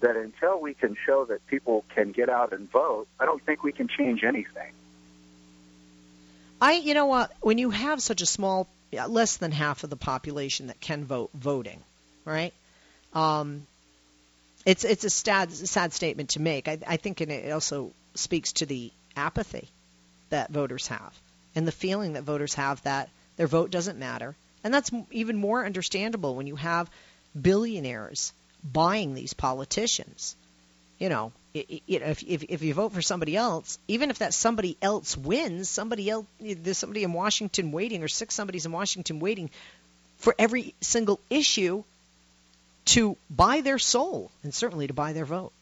that 0.00 0.16
until 0.16 0.60
we 0.60 0.74
can 0.74 0.96
show 1.06 1.24
that 1.26 1.46
people 1.46 1.84
can 1.94 2.12
get 2.12 2.28
out 2.28 2.52
and 2.52 2.70
vote, 2.70 3.06
I 3.18 3.26
don't 3.26 3.44
think 3.44 3.62
we 3.62 3.72
can 3.72 3.88
change 3.88 4.24
anything. 4.24 4.72
I, 6.60 6.72
you 6.72 6.94
know 6.94 7.06
what, 7.06 7.32
when 7.40 7.58
you 7.58 7.70
have 7.70 8.02
such 8.02 8.20
a 8.20 8.26
small, 8.26 8.68
less 8.92 9.38
than 9.38 9.50
half 9.52 9.82
of 9.84 9.90
the 9.90 9.96
population 9.96 10.66
that 10.66 10.80
can 10.80 11.04
vote 11.04 11.30
voting, 11.34 11.82
right? 12.24 12.52
Um, 13.14 13.66
it's 14.66 14.84
it's 14.84 15.04
a 15.04 15.10
sad 15.10 15.52
sad 15.52 15.92
statement 15.92 16.30
to 16.30 16.40
make. 16.40 16.68
I, 16.68 16.78
I 16.86 16.96
think 16.98 17.20
it 17.20 17.50
also 17.50 17.92
speaks 18.14 18.52
to 18.54 18.66
the 18.66 18.92
apathy 19.16 19.68
that 20.28 20.50
voters 20.50 20.86
have 20.88 21.18
and 21.54 21.66
the 21.66 21.72
feeling 21.72 22.12
that 22.12 22.22
voters 22.22 22.54
have 22.54 22.82
that 22.82 23.08
their 23.40 23.46
vote 23.46 23.70
doesn't 23.70 23.98
matter. 23.98 24.36
And 24.62 24.74
that's 24.74 24.90
even 25.10 25.38
more 25.38 25.64
understandable 25.64 26.34
when 26.34 26.46
you 26.46 26.56
have 26.56 26.90
billionaires 27.40 28.34
buying 28.62 29.14
these 29.14 29.32
politicians. 29.32 30.36
You 30.98 31.08
know, 31.08 31.32
if, 31.54 32.22
if 32.22 32.42
if 32.42 32.62
you 32.62 32.74
vote 32.74 32.92
for 32.92 33.00
somebody 33.00 33.34
else, 33.34 33.78
even 33.88 34.10
if 34.10 34.18
that 34.18 34.34
somebody 34.34 34.76
else 34.82 35.16
wins, 35.16 35.70
somebody 35.70 36.10
else 36.10 36.26
there's 36.38 36.76
somebody 36.76 37.02
in 37.02 37.14
Washington 37.14 37.72
waiting, 37.72 38.02
or 38.02 38.08
six 38.08 38.34
somebody's 38.34 38.66
in 38.66 38.72
Washington 38.72 39.20
waiting 39.20 39.48
for 40.18 40.34
every 40.38 40.74
single 40.82 41.18
issue 41.30 41.82
to 42.96 43.16
buy 43.30 43.62
their 43.62 43.78
soul 43.78 44.30
and 44.42 44.52
certainly 44.52 44.86
to 44.86 44.92
buy 44.92 45.14
their 45.14 45.24
vote. 45.24 45.52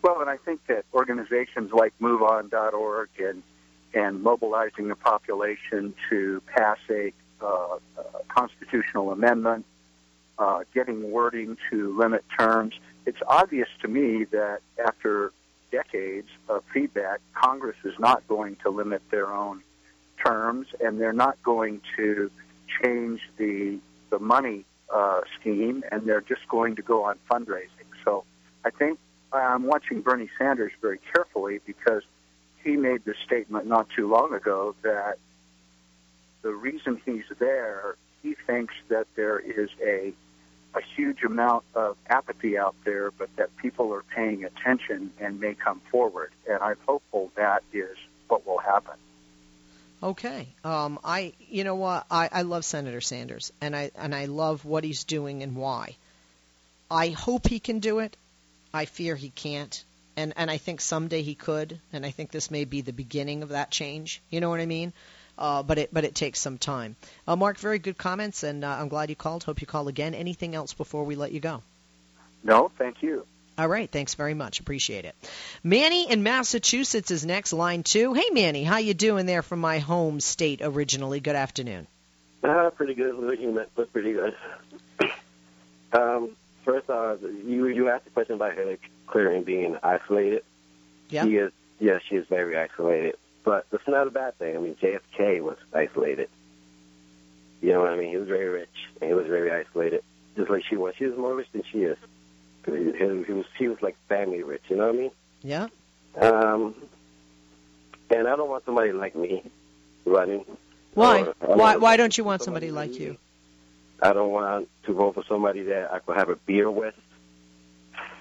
Well, 0.00 0.20
and 0.20 0.30
I 0.30 0.36
think 0.36 0.64
that 0.68 0.84
organizations 0.94 1.72
like 1.72 1.92
MoveOn.org 2.00 3.08
and 3.18 3.42
and 3.96 4.22
mobilizing 4.22 4.88
the 4.88 4.94
population 4.94 5.94
to 6.10 6.42
pass 6.54 6.76
a, 6.90 7.12
uh, 7.40 7.78
a 7.96 8.24
constitutional 8.28 9.10
amendment, 9.10 9.64
uh, 10.38 10.60
getting 10.74 11.10
wording 11.10 11.56
to 11.70 11.96
limit 11.96 12.22
terms. 12.38 12.74
It's 13.06 13.22
obvious 13.26 13.68
to 13.80 13.88
me 13.88 14.24
that 14.24 14.60
after 14.86 15.32
decades 15.72 16.28
of 16.50 16.62
feedback, 16.74 17.20
Congress 17.34 17.76
is 17.84 17.94
not 17.98 18.28
going 18.28 18.56
to 18.64 18.70
limit 18.70 19.00
their 19.10 19.32
own 19.32 19.62
terms, 20.22 20.66
and 20.78 21.00
they're 21.00 21.14
not 21.14 21.42
going 21.42 21.80
to 21.96 22.30
change 22.82 23.20
the 23.38 23.78
the 24.10 24.18
money 24.18 24.64
uh, 24.94 25.22
scheme, 25.40 25.82
and 25.90 26.06
they're 26.06 26.20
just 26.20 26.46
going 26.48 26.76
to 26.76 26.82
go 26.82 27.04
on 27.04 27.18
fundraising. 27.30 27.88
So 28.04 28.24
I 28.64 28.70
think 28.70 28.98
I'm 29.32 29.64
watching 29.64 30.02
Bernie 30.02 30.28
Sanders 30.38 30.72
very 30.82 31.00
carefully 31.12 31.60
because 31.66 32.02
he 32.66 32.76
made 32.76 33.04
the 33.04 33.14
statement 33.24 33.66
not 33.66 33.86
too 33.96 34.08
long 34.10 34.34
ago 34.34 34.74
that 34.82 35.18
the 36.42 36.52
reason 36.52 37.00
he's 37.06 37.24
there, 37.38 37.96
he 38.22 38.34
thinks 38.46 38.74
that 38.88 39.06
there 39.14 39.38
is 39.38 39.70
a 39.82 40.12
a 40.74 40.80
huge 40.94 41.22
amount 41.22 41.64
of 41.74 41.96
apathy 42.06 42.58
out 42.58 42.74
there, 42.84 43.10
but 43.10 43.30
that 43.36 43.48
people 43.56 43.94
are 43.94 44.02
paying 44.14 44.44
attention 44.44 45.10
and 45.18 45.40
may 45.40 45.54
come 45.54 45.80
forward. 45.90 46.30
And 46.46 46.58
I'm 46.62 46.76
hopeful 46.86 47.32
that 47.34 47.62
is 47.72 47.96
what 48.28 48.46
will 48.46 48.58
happen. 48.58 48.96
Okay. 50.02 50.48
Um, 50.64 50.98
I, 51.02 51.32
you 51.48 51.64
know 51.64 51.76
what? 51.76 52.04
I, 52.10 52.28
I 52.30 52.42
love 52.42 52.66
Senator 52.66 53.00
Sanders, 53.00 53.54
and 53.62 53.74
I 53.74 53.90
and 53.96 54.14
I 54.14 54.26
love 54.26 54.66
what 54.66 54.84
he's 54.84 55.04
doing 55.04 55.42
and 55.42 55.56
why. 55.56 55.96
I 56.90 57.08
hope 57.08 57.46
he 57.46 57.58
can 57.58 57.78
do 57.78 58.00
it. 58.00 58.14
I 58.74 58.84
fear 58.84 59.16
he 59.16 59.30
can't, 59.30 59.82
and 60.16 60.32
and 60.36 60.50
I 60.50 60.58
think 60.58 60.80
someday 60.80 61.22
he 61.22 61.34
could, 61.34 61.80
and 61.92 62.04
I 62.04 62.10
think 62.10 62.30
this 62.30 62.50
may 62.50 62.64
be 62.64 62.80
the 62.80 62.92
beginning 62.92 63.42
of 63.42 63.50
that 63.50 63.70
change. 63.70 64.22
You 64.30 64.40
know 64.40 64.50
what 64.50 64.60
I 64.60 64.66
mean? 64.66 64.92
Uh, 65.38 65.62
but 65.62 65.78
it 65.78 65.90
but 65.92 66.04
it 66.04 66.14
takes 66.14 66.40
some 66.40 66.58
time. 66.58 66.96
Uh, 67.28 67.36
Mark, 67.36 67.58
very 67.58 67.78
good 67.78 67.98
comments, 67.98 68.42
and 68.42 68.64
uh, 68.64 68.68
I'm 68.68 68.88
glad 68.88 69.10
you 69.10 69.16
called. 69.16 69.44
Hope 69.44 69.60
you 69.60 69.66
call 69.66 69.88
again. 69.88 70.14
Anything 70.14 70.54
else 70.54 70.72
before 70.72 71.04
we 71.04 71.14
let 71.14 71.32
you 71.32 71.40
go? 71.40 71.62
No, 72.42 72.70
thank 72.78 73.02
you. 73.02 73.26
All 73.58 73.68
right, 73.68 73.90
thanks 73.90 74.14
very 74.14 74.34
much. 74.34 74.60
Appreciate 74.60 75.06
it. 75.06 75.14
Manny 75.62 76.10
in 76.10 76.22
Massachusetts 76.22 77.10
is 77.10 77.24
next, 77.24 77.52
line 77.52 77.82
two. 77.82 78.12
Hey, 78.12 78.28
Manny, 78.30 78.64
how 78.64 78.78
you 78.78 78.92
doing 78.92 79.24
there 79.24 79.42
from 79.42 79.60
my 79.60 79.78
home 79.78 80.20
state 80.20 80.60
originally? 80.62 81.20
Good 81.20 81.36
afternoon. 81.36 81.86
Uh, 82.42 82.70
pretty 82.70 82.94
good. 82.94 83.14
Look 83.14 83.92
pretty 83.92 84.12
good. 84.12 84.36
um, 85.92 86.36
first, 86.66 86.90
uh, 86.90 87.16
you 87.46 87.68
you 87.68 87.88
asked 87.88 88.06
a 88.06 88.10
question 88.10 88.34
about 88.34 88.54
Hillary 88.54 88.78
Clinton 89.06 89.44
being 89.44 89.78
isolated. 89.82 90.44
Yeah. 91.08 91.24
She 91.24 91.36
is. 91.36 91.52
Yes, 91.78 92.02
she 92.08 92.16
is 92.16 92.26
very 92.28 92.58
isolated. 92.58 93.14
But 93.44 93.66
that's 93.70 93.86
not 93.86 94.06
a 94.06 94.10
bad 94.10 94.36
thing. 94.38 94.56
I 94.56 94.58
mean, 94.58 94.74
JFK 94.82 95.40
was 95.40 95.56
isolated. 95.72 96.28
You 97.62 97.72
know 97.72 97.80
what 97.80 97.90
I 97.90 97.96
mean? 97.96 98.10
He 98.10 98.16
was 98.16 98.28
very 98.28 98.48
rich, 98.48 98.68
and 99.00 99.08
he 99.08 99.14
was 99.14 99.26
very 99.26 99.50
isolated, 99.50 100.02
just 100.36 100.50
like 100.50 100.64
she 100.68 100.76
was. 100.76 100.94
She 100.98 101.06
was 101.06 101.16
more 101.16 101.34
rich 101.34 101.48
than 101.52 101.62
she 101.70 101.84
is. 101.84 101.96
He, 102.66 102.72
he 102.72 103.32
was 103.32 103.46
he 103.56 103.68
was 103.68 103.80
like 103.80 103.96
family 104.08 104.42
rich. 104.42 104.62
You 104.68 104.76
know 104.76 104.86
what 104.86 104.96
I 104.96 104.98
mean? 104.98 105.10
Yeah. 105.42 105.68
Um, 106.20 106.74
and 108.10 108.26
I 108.28 108.36
don't 108.36 108.50
want 108.50 108.64
somebody 108.64 108.92
like 108.92 109.14
me 109.14 109.42
running. 110.04 110.44
Why? 110.94 111.22
Or- 111.22 111.56
why? 111.56 111.72
don't 111.72 111.82
Why 111.82 111.96
don't 111.96 112.18
you 112.18 112.24
want 112.24 112.42
somebody 112.42 112.70
like 112.70 112.98
you? 112.98 113.16
I 114.02 114.12
don't 114.12 114.30
want 114.30 114.68
to 114.84 114.92
vote 114.92 115.14
for 115.14 115.24
somebody 115.28 115.62
that 115.64 115.92
I 115.92 116.00
could 116.00 116.16
have 116.16 116.28
a 116.28 116.36
beer 116.36 116.70
with. 116.70 116.94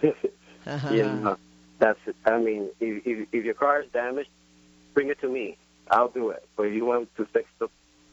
Uh-huh. 0.68 0.92
you 0.92 1.04
know, 1.04 1.38
that's 1.78 2.00
it. 2.08 2.16
I 2.26 2.40
mean, 2.40 2.72
if, 2.80 3.06
if, 3.06 3.28
if 3.32 3.46
your 3.46 3.54
car 3.54 3.84
is 3.84 3.92
damaged, 3.92 4.30
bring 4.96 5.10
it 5.10 5.22
to 5.22 5.30
me. 5.30 5.58
I'll 5.92 6.08
do 6.08 6.32
it. 6.32 6.44
But 6.56 6.64
if 6.64 6.74
you 6.74 6.86
want 6.86 7.16
to 7.18 7.26
fix 7.26 7.48
the 7.60 7.68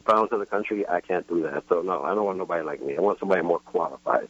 problems 0.05 0.33
of 0.33 0.41
the 0.41 0.45
country, 0.45 0.87
I 0.87 1.01
can't 1.01 1.27
do 1.27 1.43
that. 1.45 1.65
So 1.71 1.81
no, 1.81 2.03
I 2.03 2.15
don't 2.15 2.27
want 2.27 2.37
nobody 2.37 2.63
like 2.63 2.83
me. 2.83 2.95
I 2.97 3.01
want 3.01 3.19
somebody 3.21 3.41
more 3.41 3.61
qualified. 3.61 4.29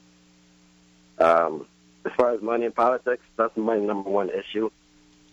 Um, 1.19 1.67
as 2.05 2.13
far 2.17 2.31
as 2.33 2.43
money 2.43 2.67
in 2.67 2.73
politics, 2.73 3.23
that's 3.37 3.57
my 3.57 3.77
number 3.77 4.11
one 4.11 4.31
issue. 4.31 4.71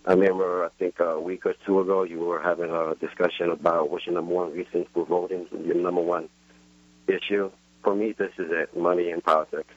I 0.06 0.12
remember, 0.12 0.64
I 0.64 0.68
think 0.78 0.98
a 0.98 1.20
week 1.20 1.44
or 1.44 1.54
two 1.66 1.80
ago, 1.80 2.04
you 2.04 2.20
were 2.20 2.40
having 2.40 2.70
a 2.70 2.94
discussion 2.94 3.50
about 3.50 3.90
what's 3.90 4.06
your 4.06 4.14
number 4.14 4.32
one 4.32 4.52
reason 4.52 4.86
for 4.94 5.04
voting, 5.04 5.46
your 5.64 5.76
number 5.76 6.00
one 6.00 6.28
issue. 7.06 7.50
For 7.82 7.94
me, 7.94 8.12
this 8.12 8.32
is 8.38 8.50
it, 8.50 8.76
money 8.76 9.10
in 9.10 9.20
politics. 9.20 9.72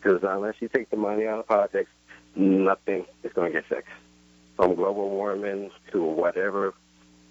Because 0.00 0.22
unless 0.22 0.54
you 0.60 0.68
take 0.68 0.90
the 0.90 0.96
money 0.96 1.26
out 1.26 1.40
of 1.40 1.46
politics, 1.48 1.90
nothing 2.36 3.04
is 3.22 3.32
going 3.32 3.52
to 3.52 3.60
get 3.60 3.68
fixed. 3.68 3.90
From 4.56 4.74
global 4.74 5.10
warming 5.10 5.70
to 5.92 6.02
whatever 6.02 6.74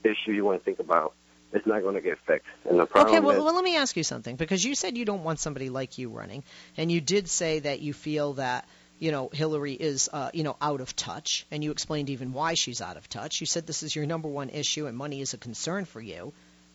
issue 0.04 0.32
you 0.32 0.46
want 0.46 0.60
to 0.60 0.66
think 0.66 0.80
about, 0.80 1.14
it's 1.54 1.66
not 1.66 1.82
going 1.82 1.96
to 1.96 2.02
get 2.02 2.20
fixed. 2.26 2.48
And 2.70 2.80
the 2.80 2.86
problem 2.86 3.16
Okay, 3.16 3.26
well, 3.26 3.38
is, 3.38 3.44
well, 3.44 3.56
let 3.56 3.64
me 3.64 3.78
ask 3.78 3.96
you 3.96 4.04
something 4.04 4.36
because 4.36 4.64
you 4.64 4.76
said 4.76 4.98
you 4.98 5.06
don't 5.06 5.24
want 5.24 5.40
somebody 5.40 5.70
like 5.70 5.98
you 5.98 6.10
running, 6.10 6.44
and 6.76 6.92
you 6.92 7.02
did 7.02 7.30
say 7.30 7.60
that 7.60 7.80
you 7.82 7.94
feel 7.94 8.34
that 8.34 8.68
you 9.00 9.12
know 9.12 9.30
Hillary 9.32 9.74
is 9.74 10.10
uh, 10.12 10.30
you 10.34 10.44
know 10.44 10.58
out 10.62 10.82
of 10.82 10.96
touch, 10.96 11.46
and 11.52 11.64
you 11.64 11.72
explained 11.72 12.10
even 12.10 12.34
why 12.34 12.54
she's 12.54 12.82
out 12.82 12.98
of 12.98 13.08
touch. 13.10 13.40
You 13.40 13.48
said 13.48 13.66
this 13.66 13.84
is 13.84 13.96
your 13.96 14.06
number 14.06 14.28
one 14.28 14.50
issue, 14.50 14.88
and 14.88 14.98
money 14.98 15.22
is 15.22 15.34
a 15.34 15.38
concern 15.38 15.86
for 15.86 16.02
you. 16.02 16.34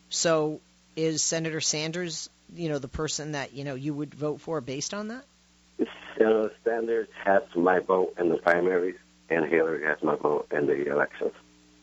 So, 0.09 0.61
is 0.97 1.23
Senator 1.23 1.61
Sanders 1.61 2.29
you 2.55 2.69
know 2.69 2.79
the 2.79 2.89
person 2.89 3.33
that 3.33 3.53
you 3.53 3.65
know 3.65 3.75
you 3.75 3.95
would 3.95 4.15
vote 4.15 4.41
for 4.41 4.61
based 4.61 4.95
on 4.95 5.09
that? 5.09 5.25
Senator 6.19 6.53
Sanders 6.65 7.09
has 7.25 7.43
my 7.57 7.79
vote 7.81 8.15
in 8.19 8.29
the 8.29 8.37
primaries, 8.37 8.97
and 9.31 9.49
Hillary 9.49 9.85
has 9.85 10.03
my 10.03 10.17
vote 10.17 10.49
in 10.51 10.67
the 10.67 10.91
elections. 10.91 11.33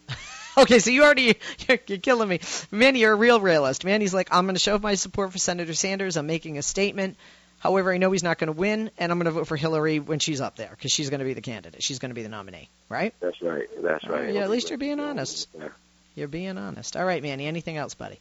Okay, 0.58 0.80
so 0.80 0.90
you 0.90 1.04
already 1.04 1.38
you're, 1.70 1.80
you're 1.88 2.00
killing 2.00 2.28
me, 2.28 2.42
Manny. 2.70 3.00
You're 3.00 3.14
a 3.14 3.16
real 3.16 3.40
realist. 3.40 3.86
Manny's 3.86 4.14
like, 4.14 4.34
I'm 4.34 4.46
going 4.46 4.56
to 4.56 4.60
show 4.60 4.78
my 4.78 4.96
support 4.96 5.32
for 5.32 5.38
Senator 5.38 5.74
Sanders. 5.74 6.18
I'm 6.18 6.28
making 6.28 6.58
a 6.58 6.62
statement. 6.62 7.16
However, 7.60 7.94
I 7.94 7.98
know 7.98 8.12
he's 8.12 8.24
not 8.24 8.40
going 8.40 8.48
to 8.48 8.60
win, 8.60 8.90
and 8.98 9.12
I'm 9.12 9.20
going 9.20 9.26
to 9.26 9.32
vote 9.32 9.48
for 9.48 9.56
Hillary 9.56 10.00
when 10.00 10.20
she's 10.20 10.42
up 10.42 10.58
there 10.58 10.72
because 10.72 10.92
she's 10.92 11.10
going 11.10 11.20
to 11.20 11.26
be 11.26 11.34
the 11.34 11.42
candidate. 11.42 11.82
She's 11.82 12.00
going 12.00 12.10
to 12.10 12.16
be 12.16 12.24
the 12.24 12.30
nominee, 12.30 12.68
right? 12.90 13.14
That's 13.22 13.42
right. 13.42 13.70
That's 13.82 14.06
right, 14.06 14.26
right. 14.26 14.34
yeah, 14.34 14.42
at 14.42 14.50
least 14.50 14.70
you're 14.70 14.80
being 14.80 15.00
honest. 15.00 15.48
You're 16.16 16.28
being 16.28 16.58
honest. 16.58 16.98
All 16.98 17.06
right, 17.06 17.22
Manny. 17.24 17.48
Anything 17.48 17.78
else, 17.78 17.94
buddy? 17.94 18.20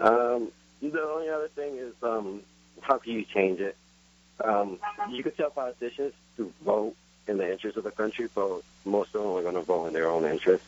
Um, 0.00 0.50
the 0.80 1.02
only 1.02 1.28
other 1.28 1.48
thing 1.48 1.76
is 1.76 1.92
um, 2.02 2.42
how 2.80 2.98
can 2.98 3.12
you 3.12 3.24
change 3.24 3.60
it? 3.60 3.76
Um, 4.42 4.78
you 5.10 5.22
could 5.22 5.36
tell 5.36 5.50
politicians 5.50 6.14
to 6.38 6.52
vote 6.64 6.96
in 7.28 7.36
the 7.36 7.50
interest 7.50 7.76
of 7.76 7.84
the 7.84 7.90
country, 7.90 8.28
but 8.34 8.62
most 8.84 9.14
of 9.14 9.22
them 9.22 9.32
are 9.32 9.42
going 9.42 9.54
to 9.54 9.62
vote 9.62 9.86
in 9.86 9.92
their 9.92 10.08
own 10.08 10.24
interest. 10.24 10.64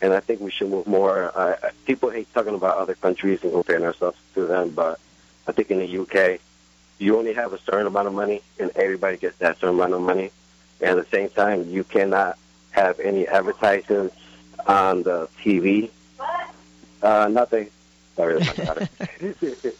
And 0.00 0.12
I 0.12 0.20
think 0.20 0.40
we 0.40 0.50
should 0.50 0.70
move 0.70 0.86
more. 0.86 1.30
Uh, 1.36 1.70
people 1.84 2.10
hate 2.10 2.32
talking 2.34 2.54
about 2.54 2.78
other 2.78 2.94
countries 2.94 3.42
and 3.42 3.52
comparing 3.52 3.84
ourselves 3.84 4.18
to 4.34 4.46
them, 4.46 4.70
but 4.70 4.98
I 5.46 5.52
think 5.52 5.70
in 5.70 5.78
the 5.78 5.98
UK, 5.98 6.40
you 6.98 7.18
only 7.18 7.34
have 7.34 7.52
a 7.52 7.58
certain 7.58 7.86
amount 7.86 8.08
of 8.08 8.14
money, 8.14 8.40
and 8.58 8.70
everybody 8.74 9.16
gets 9.18 9.36
that 9.38 9.58
certain 9.60 9.76
amount 9.76 9.92
of 9.92 10.00
money. 10.00 10.30
And 10.80 10.98
at 10.98 11.10
the 11.10 11.16
same 11.16 11.28
time, 11.28 11.68
you 11.68 11.84
cannot 11.84 12.38
have 12.70 12.98
any 13.00 13.28
advertisements 13.28 14.16
on 14.66 15.02
the 15.02 15.28
TV. 15.44 15.90
Uh, 17.02 17.28
nothing. 17.28 17.70
Sorry, 18.16 18.38
that's 18.38 18.58
my 18.58 18.64
daughter. 18.64 18.88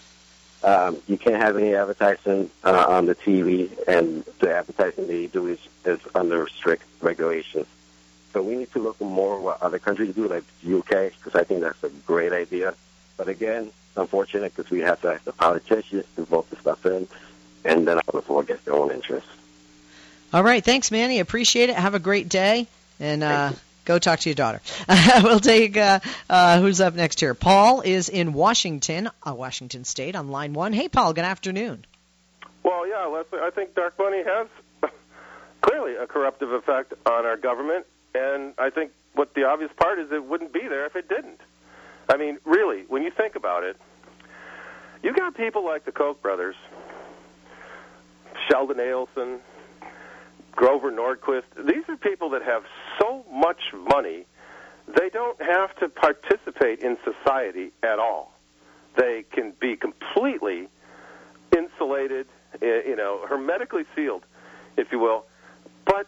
um, 0.64 1.03
you 1.07 1.18
can't 1.18 1.42
have 1.42 1.57
any 1.57 1.75
advertising 1.75 2.51
uh, 2.64 2.87
on 2.88 3.07
the 3.07 3.14
TV, 3.14 3.71
and 3.87 4.25
the 4.40 4.55
advertising 4.55 5.07
they 5.07 5.27
do 5.27 5.47
is, 5.49 5.59
is 5.85 6.01
under 6.14 6.49
strict 6.49 6.85
regulations. 7.01 7.66
So 8.33 8.42
we 8.42 8.57
need 8.57 8.73
to 8.73 8.79
look 8.79 9.01
more 9.01 9.38
what 9.40 9.61
other 9.62 9.79
countries 9.79 10.14
do, 10.14 10.27
like 10.27 10.45
the 10.62 10.79
UK, 10.79 11.12
because 11.16 11.35
I 11.35 11.45
think 11.45 11.61
that's 11.61 11.83
a 11.85 11.90
great 12.07 12.33
idea. 12.33 12.75
But 13.16 13.29
again, 13.29 13.64
it's 13.64 13.97
unfortunate 13.97 14.55
because 14.57 14.71
we 14.71 14.81
have 14.81 15.01
to 15.03 15.12
ask 15.12 15.25
the 15.25 15.33
politicians 15.33 16.07
to 16.16 16.25
vote 16.25 16.49
the 16.49 16.57
stuff 16.57 16.87
in, 16.87 17.07
and 17.64 17.87
then 17.87 17.99
all 17.99 18.05
other 18.09 18.23
people 18.23 18.42
get 18.42 18.64
their 18.64 18.75
own 18.75 18.90
interests. 18.90 19.29
All 20.33 20.42
right, 20.42 20.64
thanks, 20.64 20.90
Manny. 20.90 21.18
Appreciate 21.21 21.68
it. 21.68 21.77
Have 21.77 21.95
a 21.95 21.99
great 21.99 22.31
day, 22.31 22.66
and 22.99 23.23
uh, 23.23 23.53
go 23.85 23.99
talk 23.99 24.21
to 24.21 24.29
your 24.29 24.35
daughter. 24.35 24.61
we'll 25.23 25.40
take 25.40 25.77
uh, 25.77 26.01
uh, 26.29 26.61
who's 26.61 26.81
up 26.81 26.95
next 26.95 27.21
here. 27.21 27.35
Paul 27.35 27.81
is 27.83 28.09
in 28.09 28.33
Washington, 28.33 29.11
uh, 29.27 29.35
Washington 29.35 29.85
State, 29.85 30.16
on 30.16 30.29
line 30.29 30.53
one. 30.53 30.73
Hey, 30.73 30.88
Paul. 30.88 31.12
Good 31.12 31.25
afternoon. 31.25 31.85
Well, 32.62 32.87
yeah, 32.87 33.07
Leslie, 33.07 33.40
I 33.42 33.51
think 33.51 33.75
dark 33.75 33.99
money 33.99 34.23
has 34.25 34.47
clearly 35.62 35.97
a 35.97 36.07
corruptive 36.07 36.53
effect 36.53 36.95
on 37.07 37.27
our 37.27 37.37
government, 37.37 37.87
and 38.14 38.55
I 38.59 38.71
think 38.71 38.92
what 39.14 39.35
the 39.35 39.45
obvious 39.45 39.71
part 39.77 39.99
is 39.99 40.11
it 40.12 40.25
wouldn't 40.25 40.53
be 40.53 40.66
there 40.68 40.87
if 40.87 40.97
it 40.97 41.09
didn't. 41.09 41.40
I 42.09 42.16
mean, 42.16 42.38
really, 42.45 42.85
when 42.88 43.03
you 43.03 43.11
think 43.11 43.37
about 43.37 43.64
it, 43.64 43.77
you 45.03 45.12
got 45.12 45.37
people 45.37 45.64
like 45.64 45.85
the 45.85 45.92
Koch 45.92 46.21
brothers, 46.23 46.55
Sheldon 48.49 48.77
Adelson, 48.77 49.40
Grover 50.53 50.92
Nordquist. 50.92 51.45
These 51.57 51.88
are 51.88 51.97
people 51.97 52.31
that 52.31 52.42
have 52.42 52.62
so 53.03 53.25
much 53.31 53.61
money, 53.73 54.25
they 54.99 55.09
don't 55.09 55.41
have 55.43 55.75
to 55.77 55.88
participate 55.88 56.81
in 56.81 56.97
society 57.05 57.73
at 57.83 57.99
all. 57.99 58.33
They 58.97 59.25
can 59.33 59.53
be 59.61 59.77
completely 59.77 60.69
insulated, 61.57 62.27
eh, 62.61 62.83
you 62.87 62.97
know, 62.97 63.25
hermetically 63.29 63.85
sealed, 63.95 64.25
if 64.77 64.88
you 64.93 64.99
will. 64.99 65.25
But 65.85 66.07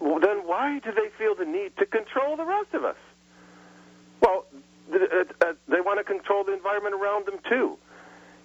then 0.00 0.46
why 0.46 0.80
do 0.84 0.90
they 0.92 1.08
feel 1.18 1.34
the 1.34 1.44
need 1.44 1.76
to 1.78 1.86
control 1.86 2.36
the 2.36 2.44
rest 2.44 2.74
of 2.74 2.84
us? 2.84 2.96
Well, 4.20 4.46
uh, 4.92 4.96
uh, 5.40 5.52
they 5.68 5.80
want 5.80 5.98
to 5.98 6.04
control 6.04 6.44
the 6.44 6.52
environment 6.52 6.94
around 6.94 7.26
them 7.26 7.38
too. 7.50 7.78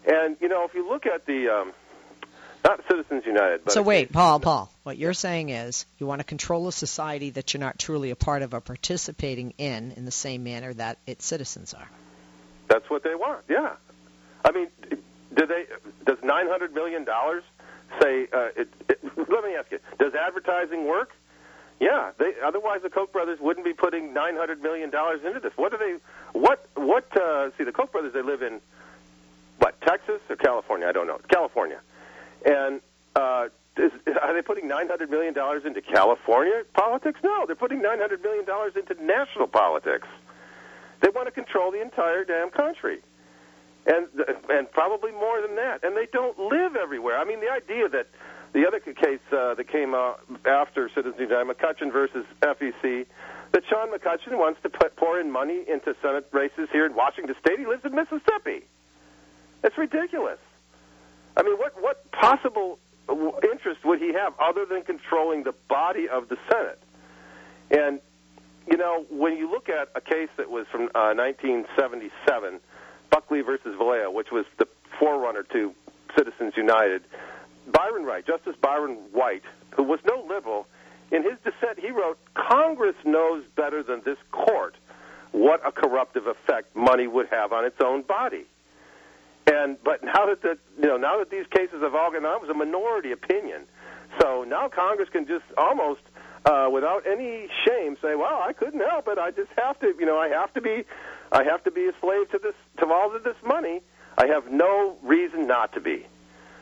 And 0.06 0.38
you 0.40 0.48
know, 0.48 0.64
if 0.64 0.74
you 0.74 0.88
look 0.88 1.06
at 1.06 1.26
the 1.26 1.50
um, 1.50 1.74
not 2.63 2.82
Citizens 2.89 3.24
United, 3.26 3.63
but 3.63 3.74
So 3.74 3.82
wait, 3.82 4.12
Paul, 4.12 4.39
Paul. 4.39 4.72
What 4.84 4.98
you're 4.98 5.13
saying 5.13 5.50
is 5.50 5.86
you 5.98 6.06
want 6.06 6.19
to 6.19 6.26
control 6.26 6.67
a 6.67 6.72
society 6.72 7.30
that 7.32 7.54
you're 7.54 7.62
not 7.62 7.80
truly 7.80 8.12
a 8.12 8.15
part 8.15 8.41
of 8.41 8.54
or 8.54 8.62
participating 8.62 9.54
in 9.58 9.93
in 9.93 10.06
the 10.06 10.12
same 10.12 10.43
manner 10.43 10.74
that 10.74 10.98
its 11.08 11.26
citizens 11.26 11.74
are. 11.74 11.89
That's 12.67 12.89
what 12.89 13.04
they 13.04 13.15
want. 13.15 13.45
Yeah. 13.50 13.74
I 14.43 14.52
mean, 14.52 14.67
do 15.36 15.45
they? 15.45 15.65
Does 16.06 16.17
nine 16.24 16.48
hundred 16.48 16.74
million 16.74 17.04
dollars 17.04 17.43
say? 18.02 18.28
Uh, 18.32 18.50
it, 18.56 18.69
it, 18.88 19.00
let 19.17 19.43
me 19.43 19.56
ask 19.58 19.72
you: 19.72 19.80
Does 19.98 20.13
advertising 20.13 20.86
work? 20.86 21.12
Yeah. 21.80 22.12
They, 22.17 22.34
otherwise, 22.45 22.82
the 22.84 22.89
Koch 22.89 23.12
brothers 23.12 23.39
wouldn't 23.39 23.65
be 23.65 23.74
putting 23.74 24.13
nine 24.13 24.36
hundred 24.36 24.62
million 24.62 24.89
dollars 24.89 25.22
into 25.26 25.39
this. 25.39 25.54
What 25.56 25.72
do 25.72 25.78
they? 25.78 25.95
What? 26.38 26.67
What? 26.76 27.06
Uh, 27.17 27.50
see, 27.58 27.63
the 27.63 27.72
Koch 27.72 27.91
brothers 27.91 28.13
they 28.13 28.22
live 28.22 28.41
in 28.41 28.60
what? 29.60 29.80
Texas 29.82 30.22
or 30.30 30.36
California? 30.36 30.88
I 30.88 30.91
don't 30.91 31.08
know. 31.08 31.19
California. 31.30 31.80
And 32.45 32.82
uh, 33.15 33.47
is, 33.78 33.91
are 34.21 34.34
they 34.34 34.41
putting 34.41 34.67
nine 34.67 34.88
hundred 34.88 35.10
million 35.10 35.34
dollars 35.34 35.63
into 35.65 35.82
California 35.82 36.63
politics? 36.73 37.19
No, 37.23 37.45
they're 37.45 37.56
putting 37.56 37.82
nine 37.82 37.99
hundred 37.99 38.21
million 38.21 38.45
dollars 38.45 38.73
into 38.75 38.93
national 39.04 39.47
politics. 39.47 40.08
They 41.02 41.10
want 41.10 41.28
to 41.28 41.32
control 41.32 41.71
the 41.71 41.82
entire 41.82 42.25
damn 42.25 42.49
country, 42.49 42.99
and 43.86 44.08
and 44.49 44.71
probably 44.71 45.12
more 45.12 45.41
than 45.41 45.56
that. 45.56 45.84
And 45.84 45.95
they 45.95 46.08
don't 46.12 46.38
live 46.38 46.75
everywhere. 46.75 47.17
I 47.17 47.25
mean, 47.25 47.39
the 47.39 47.52
idea 47.52 47.88
that 47.89 48.08
the 48.54 48.67
other 48.67 48.80
case 48.80 49.19
uh, 49.32 49.54
that 49.54 49.67
came 49.67 49.93
out 49.93 50.21
after 50.45 50.89
Citizens 50.93 51.19
United, 51.19 51.45
McCutcheon 51.47 51.91
versus 51.91 52.25
FEC, 52.41 53.06
that 53.52 53.63
Sean 53.69 53.91
McCutcheon 53.91 54.38
wants 54.38 54.60
to 54.63 54.69
put, 54.69 54.95
pour 54.95 55.19
in 55.19 55.32
money 55.32 55.63
into 55.67 55.95
Senate 56.02 56.28
races 56.32 56.67
here 56.71 56.86
in 56.86 56.95
Washington 56.95 57.36
State. 57.39 57.60
He 57.60 57.65
lives 57.65 57.86
in 57.86 57.93
Mississippi. 57.93 58.65
It's 59.63 59.78
ridiculous. 59.78 60.39
I 61.38 61.44
mean, 61.44 61.58
what 61.58 61.82
what 61.82 62.12
possible 62.12 62.80
interest 63.44 63.84
would 63.86 64.00
he 64.00 64.13
have 64.13 64.34
other 64.39 64.65
than 64.65 64.84
controlling 64.84 65.44
the 65.44 65.54
body 65.68 66.08
of 66.08 66.30
the 66.30 66.38
Senate? 66.52 66.82
And 67.72 68.00
you 68.70 68.78
know, 68.78 69.06
when 69.10 69.38
you 69.38 69.50
look 69.50 69.70
at 69.70 69.89
a 69.96 70.02
case 70.02 70.30
that 70.38 70.50
was 70.50 70.68
from 70.72 70.84
uh, 70.94 71.13
1977, 71.15 72.60
Buckley 73.10 73.42
versus 73.42 73.76
Valeo, 73.80 74.13
which 74.13 74.32
was 74.32 74.46
the 74.58 74.68
forerunner 75.00 75.44
to 75.54 75.74
Citizens 76.15 76.54
United, 76.56 77.04
Byron 77.72 78.04
Wright, 78.04 78.26
Justice 78.26 78.56
Byron 78.62 78.98
White, 79.12 79.44
who 79.72 79.84
was 79.84 80.00
no 80.06 80.24
liberal, 80.28 80.68
in 81.12 81.24
his 81.24 81.34
dissent 81.44 81.80
he 81.80 81.89
wrote, 81.89 82.20
"Congress 82.36 82.96
knows 83.04 83.44
better 83.56 83.82
than 83.82 84.02
this 84.02 84.18
court 84.32 84.76
what 85.32 85.65
a 85.65 85.72
corruptive 85.72 86.28
effect 86.28 86.76
money 86.76 87.08
would 87.08 87.28
have 87.30 87.52
on 87.52 87.65
its 87.65 87.80
own 87.84 88.04
body." 88.04 88.46
And 89.52 89.78
but 89.84 90.04
now 90.04 90.26
that 90.26 90.42
the, 90.42 90.58
you 90.78 90.88
know 90.88 90.98
now 90.98 91.18
that 91.20 91.30
these 91.30 91.46
cases 91.48 91.82
have 91.82 91.96
all 91.96 92.12
gone 92.12 92.26
on, 92.26 92.36
it 92.36 92.42
was 92.42 92.50
a 92.50 92.54
minority 92.54 93.12
opinion. 93.12 93.64
So 94.22 94.44
now 94.44 94.68
Congress 94.68 95.10
can 95.10 95.26
just 95.28 95.46
almost 95.58 96.02
uh, 96.46 96.70
without 96.72 97.08
any 97.08 97.48
shame 97.66 97.98
say, 98.02 98.16
"Well, 98.16 98.42
I 98.46 98.54
couldn't 98.54 98.82
help 98.82 99.08
it. 99.08 99.18
I 99.18 99.32
just 99.32 99.52
have 99.58 99.80
to, 99.80 99.94
you 99.98 100.06
know, 100.06 100.18
I 100.18 100.30
have 100.30 100.54
to 100.54 100.62
be, 100.62 100.84
I 101.32 101.44
have 101.44 101.64
to 101.64 101.72
be 101.72 101.88
a 101.88 101.94
slave 102.02 102.30
to 102.32 102.40
this, 102.42 102.56
to 102.80 102.88
all 102.88 103.16
of 103.16 103.24
this 103.24 103.36
money. 103.46 103.82
I 104.18 104.28
have 104.28 104.52
no 104.52 104.98
reason 105.02 105.48
not 105.48 105.74
to 105.74 105.82
be." 105.82 106.06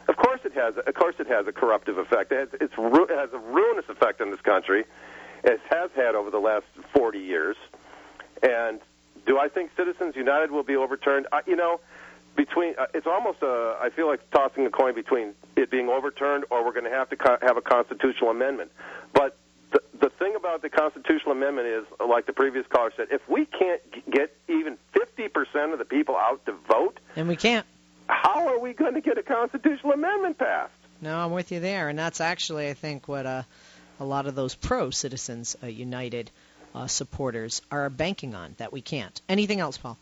Of 0.08 0.16
course, 0.16 0.40
it 0.46 0.54
has. 0.54 0.76
Of 0.78 0.94
course, 0.94 1.16
it 1.20 1.28
has 1.28 1.48
a 1.48 1.52
corruptive 1.52 1.98
effect. 1.98 2.32
It 2.32 2.40
has, 2.40 2.62
it's, 2.62 2.74
it 2.78 3.18
has 3.18 3.30
a 3.34 3.40
ruinous 3.40 3.86
effect 3.90 4.22
on 4.22 4.32
this 4.32 4.42
country, 4.42 4.86
it 5.44 5.60
has 5.70 5.90
had 5.96 6.16
over 6.16 6.32
the 6.32 6.40
last 6.40 6.66
40 6.94 7.20
years. 7.20 7.58
And 8.42 8.80
do 9.26 9.38
I 9.40 9.50
think 9.50 9.72
Citizens 9.76 10.16
United 10.16 10.52
will 10.52 10.64
be 10.64 10.76
overturned? 10.76 11.28
Uh, 11.32 11.42
you 11.46 11.56
know, 11.56 11.80
between 12.38 12.76
uh, 12.78 12.86
it's 12.94 13.08
almost 13.08 13.42
a. 13.42 13.76
I 13.82 13.90
feel 13.90 14.08
like 14.08 14.22
tossing 14.32 14.66
a 14.66 14.70
coin 14.70 14.96
between 14.96 15.34
it 15.58 15.70
being 15.70 15.90
overturned 15.90 16.46
or 16.50 16.64
we're 16.64 16.72
going 16.72 16.86
to 16.86 16.92
have 16.92 17.10
to 17.10 17.18
co- 17.18 17.38
have 17.42 17.58
a 17.58 17.62
constitutional 17.62 18.30
amendment. 18.30 18.72
But 19.14 19.36
the 19.74 19.82
the 20.00 20.10
thing 20.12 20.36
about 20.38 20.62
the 20.62 20.70
constitutional 20.70 21.34
amendment 21.34 21.68
is, 21.68 21.86
like 22.00 22.26
the 22.26 22.34
previous 22.34 22.66
caller 22.68 22.94
said, 22.96 23.08
if 23.12 23.28
we 23.28 23.46
can't 23.46 23.82
g- 23.92 24.04
get 24.10 24.34
even 24.48 24.78
50 24.94 25.28
percent 25.28 25.74
of 25.74 25.80
the 25.80 25.86
people 25.86 26.16
out 26.16 26.46
to 26.46 26.54
vote, 26.70 27.00
And 27.18 27.28
we 27.28 27.36
can't. 27.36 27.66
how 28.08 28.48
are 28.48 28.60
we 28.60 28.72
going 28.74 28.94
to 28.94 29.02
get 29.02 29.18
a 29.18 29.24
constitutional 29.24 29.92
amendment 29.92 30.38
passed? 30.38 30.72
No, 31.02 31.18
I'm 31.18 31.32
with 31.32 31.52
you 31.52 31.60
there, 31.60 31.90
and 31.90 32.00
that's 32.00 32.22
actually, 32.22 32.70
I 32.70 32.74
think, 32.74 33.08
what 33.08 33.26
uh, 33.26 33.44
a 34.00 34.06
lot 34.06 34.26
of 34.28 34.36
those 34.36 34.56
pro 34.56 34.90
Citizens 34.92 35.56
uh, 35.62 35.68
United 35.68 36.32
uh, 36.74 36.88
supporters 36.88 37.62
are 37.72 37.90
banking 37.90 38.34
on 38.36 38.56
that 38.58 38.72
we 38.74 38.82
can't. 38.82 39.20
Anything 39.30 39.60
else, 39.60 39.78
Paul? 39.78 39.98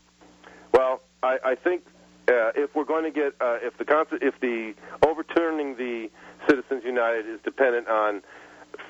Well, 0.73 1.01
I, 1.23 1.37
I 1.43 1.55
think 1.55 1.85
uh, 2.27 2.51
if 2.55 2.73
we're 2.75 2.85
going 2.85 3.03
to 3.03 3.11
get 3.11 3.35
uh, 3.39 3.57
if 3.61 3.77
the 3.77 4.17
if 4.21 4.39
the 4.39 4.73
overturning 5.05 5.75
the 5.75 6.09
Citizens 6.47 6.83
United 6.83 7.27
is 7.27 7.39
dependent 7.43 7.87
on 7.87 8.21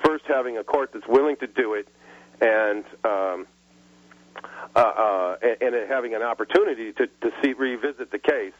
first 0.04 0.24
having 0.26 0.58
a 0.58 0.64
court 0.64 0.90
that's 0.92 1.06
willing 1.06 1.36
to 1.36 1.46
do 1.46 1.74
it 1.74 1.88
and 2.40 2.84
um, 3.04 3.46
uh, 4.74 4.78
uh, 4.78 5.36
and, 5.42 5.74
and 5.74 5.90
having 5.90 6.14
an 6.14 6.22
opportunity 6.22 6.92
to, 6.92 7.06
to 7.06 7.30
see 7.42 7.52
revisit 7.52 8.10
the 8.10 8.18
case. 8.18 8.52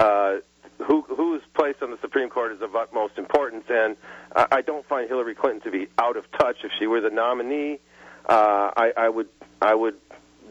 Uh, 0.00 0.36
who 0.78 1.02
who 1.02 1.36
is 1.36 1.42
placed 1.54 1.82
on 1.82 1.90
the 1.90 1.98
Supreme 2.00 2.28
Court 2.28 2.52
is 2.52 2.60
of 2.60 2.74
utmost 2.74 3.16
importance, 3.16 3.64
and 3.68 3.96
I, 4.34 4.46
I 4.50 4.62
don't 4.62 4.86
find 4.86 5.08
Hillary 5.08 5.34
Clinton 5.34 5.60
to 5.62 5.70
be 5.70 5.88
out 5.98 6.16
of 6.16 6.24
touch. 6.32 6.56
If 6.64 6.72
she 6.78 6.86
were 6.86 7.00
the 7.00 7.10
nominee, 7.10 7.78
uh, 8.28 8.70
I, 8.76 8.92
I 8.96 9.08
would 9.08 9.28
I 9.62 9.74
would 9.74 9.96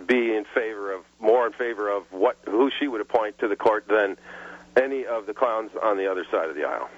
be 0.08 0.36
in 0.36 0.46
favor 0.54 0.92
of 0.92 1.04
more 1.20 1.48
in 1.48 1.54
favor 1.54 1.90
of 1.90 2.04
what 2.12 2.38
who 2.46 2.70
she 2.80 2.88
would 2.88 3.02
appoint 3.02 3.38
to 3.40 3.48
the 3.48 3.56
court 3.56 3.86
than 3.88 4.18
any 4.76 5.06
of 5.06 5.26
the 5.26 5.34
clowns 5.34 5.72
on 5.82 5.98
the 5.98 6.10
other 6.10 6.26
side 6.32 6.50
of 6.50 6.56
the 6.56 6.64
aisle. 6.64 6.90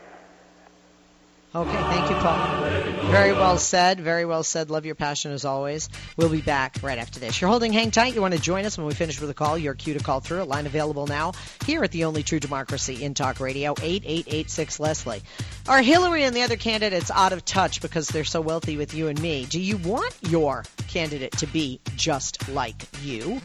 Okay, 1.56 1.72
thank 1.72 2.10
you, 2.10 2.16
Paul. 2.18 2.66
Very 3.12 3.32
well 3.32 3.58
said. 3.58 4.02
Very 4.02 4.26
well 4.26 4.44
said. 4.44 4.70
Love 4.70 4.86
your 4.86 4.96
passion 4.96 5.32
as 5.32 5.46
always. 5.46 5.88
We'll 6.18 6.28
be 6.28 6.42
back 6.42 6.76
right 6.82 6.98
after 6.98 7.22
this. 7.22 7.40
You're 7.40 7.50
holding 7.50 7.72
hang 7.72 7.92
tight. 7.92 8.14
You 8.14 8.20
want 8.20 8.34
to 8.34 8.42
join 8.42 8.66
us 8.66 8.78
when 8.78 8.86
we 8.86 8.94
finish 8.94 9.22
with 9.22 9.30
a 9.30 9.34
call? 9.34 9.58
You're 9.58 9.74
cue 9.74 9.94
to 9.94 10.04
call 10.04 10.20
through. 10.20 10.42
A 10.42 10.44
line 10.44 10.66
available 10.66 11.08
now 11.08 11.32
here 11.66 11.82
at 11.82 11.92
the 11.92 12.04
only 12.04 12.24
true 12.24 12.42
democracy 12.42 13.02
in 13.02 13.14
talk 13.14 13.40
radio, 13.40 13.72
8886 13.72 14.82
Leslie. 14.82 15.22
Are 15.70 15.82
Hillary 15.82 16.26
and 16.26 16.36
the 16.36 16.42
other 16.42 16.58
candidates 16.58 17.10
out 17.10 17.32
of 17.32 17.46
touch 17.46 17.82
because 17.82 18.10
they're 18.10 18.26
so 18.26 18.42
wealthy 18.42 18.76
with 18.76 18.94
you 18.94 19.08
and 19.08 19.22
me? 19.22 19.46
Do 19.46 19.62
you 19.62 19.78
want 19.78 20.14
your 20.28 20.66
candidate 20.90 21.38
to 21.38 21.48
be 21.48 21.80
just 21.96 22.50
like 22.50 22.86
you? 23.02 23.40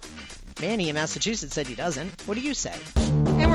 Manny 0.60 0.88
in 0.88 0.96
Massachusetts 0.96 1.54
said 1.54 1.68
he 1.68 1.76
doesn't. 1.76 2.10
What 2.26 2.34
do 2.34 2.40
you 2.40 2.54
say? 2.54 2.74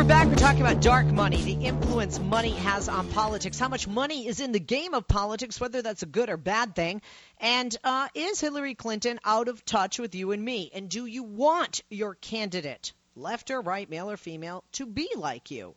Back. 0.08 0.28
We're 0.28 0.36
talking 0.36 0.62
about 0.62 0.84
dark 0.84 1.08
money, 1.08 1.42
the 1.42 1.66
influence 1.66 2.20
money 2.20 2.52
has 2.52 2.88
on 2.88 3.08
politics, 3.10 3.58
how 3.58 3.70
much 3.70 3.88
money 3.88 4.28
is 4.28 4.40
in 4.40 4.52
the 4.52 4.60
game 4.60 4.94
of 4.94 5.08
politics, 5.08 5.60
whether 5.60 5.82
that's 5.82 6.04
a 6.04 6.06
good 6.06 6.30
or 6.30 6.38
bad 6.38 6.76
thing. 6.76 7.02
And 7.40 7.76
uh, 7.84 8.08
is 8.14 8.40
Hillary 8.40 8.76
Clinton 8.76 9.20
out 9.26 9.48
of 9.48 9.66
touch 9.66 9.98
with 9.98 10.14
you 10.14 10.32
and 10.32 10.46
me? 10.46 10.70
And 10.76 10.90
do 10.90 11.08
you 11.08 11.24
want 11.24 11.82
your 11.90 12.14
candidate, 12.14 12.94
left 13.16 13.50
or 13.50 13.62
right, 13.62 13.90
male 13.90 14.12
or 14.12 14.18
female, 14.18 14.64
to 14.74 14.86
be 14.86 15.10
like 15.16 15.50
you? 15.50 15.74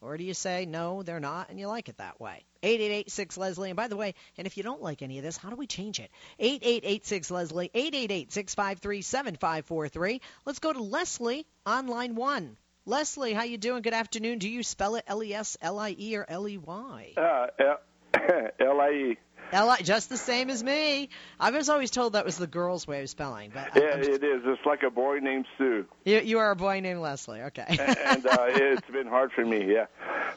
Or 0.00 0.16
do 0.16 0.24
you 0.24 0.32
say, 0.32 0.64
no, 0.64 1.02
they're 1.02 1.20
not, 1.20 1.50
and 1.50 1.60
you 1.60 1.66
like 1.66 1.90
it 1.90 1.98
that 1.98 2.18
way? 2.18 2.44
8886 2.62 3.36
Leslie. 3.36 3.68
And 3.68 3.76
by 3.76 3.88
the 3.88 3.96
way, 3.96 4.14
and 4.38 4.46
if 4.46 4.56
you 4.56 4.62
don't 4.62 4.82
like 4.82 5.02
any 5.02 5.18
of 5.18 5.24
this, 5.24 5.36
how 5.36 5.50
do 5.50 5.56
we 5.56 5.66
change 5.66 6.00
it? 6.00 6.10
8886 6.38 7.30
Leslie, 7.30 7.70
888 7.74 8.32
653 8.32 9.02
7543. 9.02 10.20
Let's 10.46 10.58
go 10.58 10.72
to 10.72 10.82
Leslie 10.82 11.46
on 11.66 11.86
line 11.86 12.14
one. 12.14 12.56
Leslie, 12.88 13.34
how 13.34 13.42
you 13.42 13.58
doing? 13.58 13.82
Good 13.82 13.92
afternoon. 13.92 14.38
Do 14.38 14.48
you 14.48 14.62
spell 14.62 14.94
it 14.94 15.04
L 15.06 15.22
E 15.22 15.34
S 15.34 15.58
L 15.60 15.78
I 15.78 15.94
E 15.98 16.16
or 16.16 16.24
L 16.26 16.48
E 16.48 16.56
Y? 16.56 17.12
Uh, 17.18 17.46
L 17.58 18.80
I 18.80 18.90
E. 18.90 19.18
L 19.52 19.68
I, 19.68 19.76
just 19.76 20.08
the 20.08 20.16
same 20.16 20.48
as 20.48 20.64
me. 20.64 21.10
I 21.38 21.50
was 21.50 21.68
always 21.68 21.90
told 21.90 22.14
that 22.14 22.24
was 22.24 22.38
the 22.38 22.46
girl's 22.46 22.86
way 22.86 23.02
of 23.02 23.10
spelling, 23.10 23.50
but 23.52 23.76
yeah, 23.76 23.90
I'm, 23.92 24.00
it 24.00 24.24
is. 24.24 24.40
It's 24.42 24.64
like 24.64 24.84
a 24.84 24.90
boy 24.90 25.18
named 25.18 25.44
Sue. 25.58 25.84
You, 26.06 26.20
you 26.20 26.38
are 26.38 26.50
a 26.50 26.56
boy 26.56 26.80
named 26.80 27.00
Leslie. 27.00 27.42
Okay. 27.42 27.66
and 27.68 28.26
uh, 28.26 28.36
it's 28.48 28.90
been 28.90 29.06
hard 29.06 29.32
for 29.32 29.44
me, 29.44 29.70
yeah. 29.70 29.84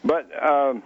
But 0.03 0.29
um, 0.45 0.83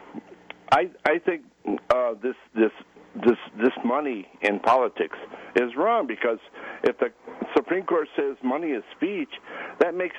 I 0.71 0.91
I 1.04 1.17
think 1.17 1.45
uh, 1.89 2.13
this 2.21 2.36
this 2.54 2.71
this 3.15 3.39
this 3.58 3.73
money 3.84 4.28
in 4.43 4.60
politics 4.60 5.17
is 5.56 5.75
wrong 5.75 6.06
because 6.06 6.39
if 6.84 6.99
the 6.99 7.12
Supreme 7.56 7.86
Court 7.86 8.08
says 8.15 8.38
money 8.43 8.67
is 8.67 8.84
speech, 8.95 9.32
that 9.80 9.95
makes 9.95 10.15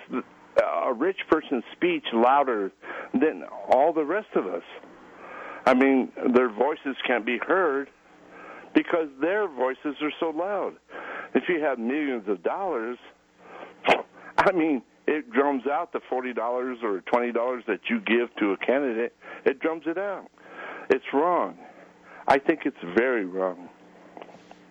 a 0.63 0.93
rich 0.93 1.19
person's 1.31 1.65
speech 1.73 2.05
louder 2.13 2.73
than 3.13 3.45
all 3.69 3.93
the 3.93 4.05
rest 4.05 4.29
of 4.35 4.47
us. 4.47 4.63
I 5.67 5.75
mean, 5.75 6.13
their 6.35 6.49
voices 6.49 6.97
can't 7.07 7.27
be 7.27 7.39
heard 7.39 7.91
because 8.75 9.09
their 9.21 9.49
voices 9.49 9.97
are 10.01 10.13
so 10.21 10.31
loud. 10.31 10.75
If 11.35 11.45
you 11.49 11.61
have 11.63 11.79
millions 11.79 12.29
of 12.29 12.43
dollars, 12.43 12.99
I 14.39 14.53
mean, 14.53 14.83
it 15.07 15.31
drums 15.31 15.67
out 15.67 15.93
the 15.93 16.01
forty 16.09 16.33
dollars 16.33 16.79
or 16.83 17.01
twenty 17.03 17.33
dollars 17.33 17.65
that 17.67 17.81
you 17.91 18.01
give 18.01 18.35
to 18.37 18.53
a 18.53 18.57
candidate. 18.57 19.15
It 19.45 19.61
drums 19.61 19.85
it 19.87 19.99
out. 19.99 20.27
It's 20.91 21.05
wrong. 21.13 21.59
I 22.29 22.39
think 22.39 22.61
it's 22.65 22.77
very 22.97 23.25
wrong. 23.25 23.69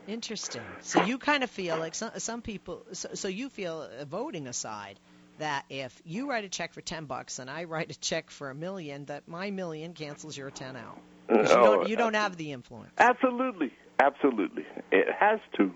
Interesting. 0.08 0.62
So 0.82 1.04
you 1.04 1.18
kind 1.18 1.44
of 1.44 1.50
feel 1.50 1.78
like 1.78 1.96
some 1.96 2.12
some 2.18 2.42
people. 2.42 2.86
So, 2.92 3.10
so 3.14 3.28
you 3.28 3.50
feel, 3.50 3.90
uh, 4.00 4.06
voting 4.06 4.48
aside, 4.48 5.00
that 5.40 5.66
if 5.70 6.02
you 6.06 6.30
write 6.30 6.46
a 6.46 6.50
check 6.50 6.74
for 6.74 6.82
ten 6.82 7.06
bucks 7.06 7.40
and 7.40 7.50
I 7.50 7.66
write 7.66 7.92
a 7.92 8.00
check 8.00 8.30
for 8.30 8.50
a 8.50 8.56
million, 8.56 9.06
that 9.06 9.28
my 9.28 9.52
million 9.52 9.94
cancels 9.94 10.38
your 10.38 10.52
ten 10.52 10.76
out. 10.76 11.00
You 11.30 11.44
don't, 11.44 11.90
you 11.90 11.96
don't 11.96 12.14
have 12.14 12.38
the 12.38 12.52
influence. 12.52 12.94
Absolutely, 12.98 13.72
absolutely. 14.00 14.66
It 14.92 15.08
has 15.18 15.40
to. 15.58 15.72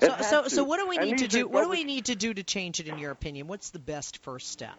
so, 0.00 0.16
so, 0.20 0.48
so, 0.48 0.64
what 0.64 0.78
do 0.78 0.86
we 0.88 0.98
need 0.98 1.18
to 1.18 1.28
do? 1.28 1.48
What 1.48 1.64
do 1.64 1.70
we 1.70 1.84
need 1.84 2.06
to 2.06 2.14
do 2.14 2.32
to 2.32 2.42
change 2.44 2.78
it, 2.78 2.88
in 2.88 2.98
your 2.98 3.10
opinion? 3.10 3.48
What's 3.48 3.70
the 3.70 3.80
best 3.80 4.22
first 4.22 4.50
step? 4.50 4.76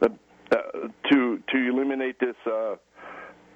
The, 0.00 0.12
uh, 0.50 0.56
to 1.10 1.42
to 1.50 1.68
eliminate 1.68 2.18
this 2.18 2.36
uh, 2.46 2.76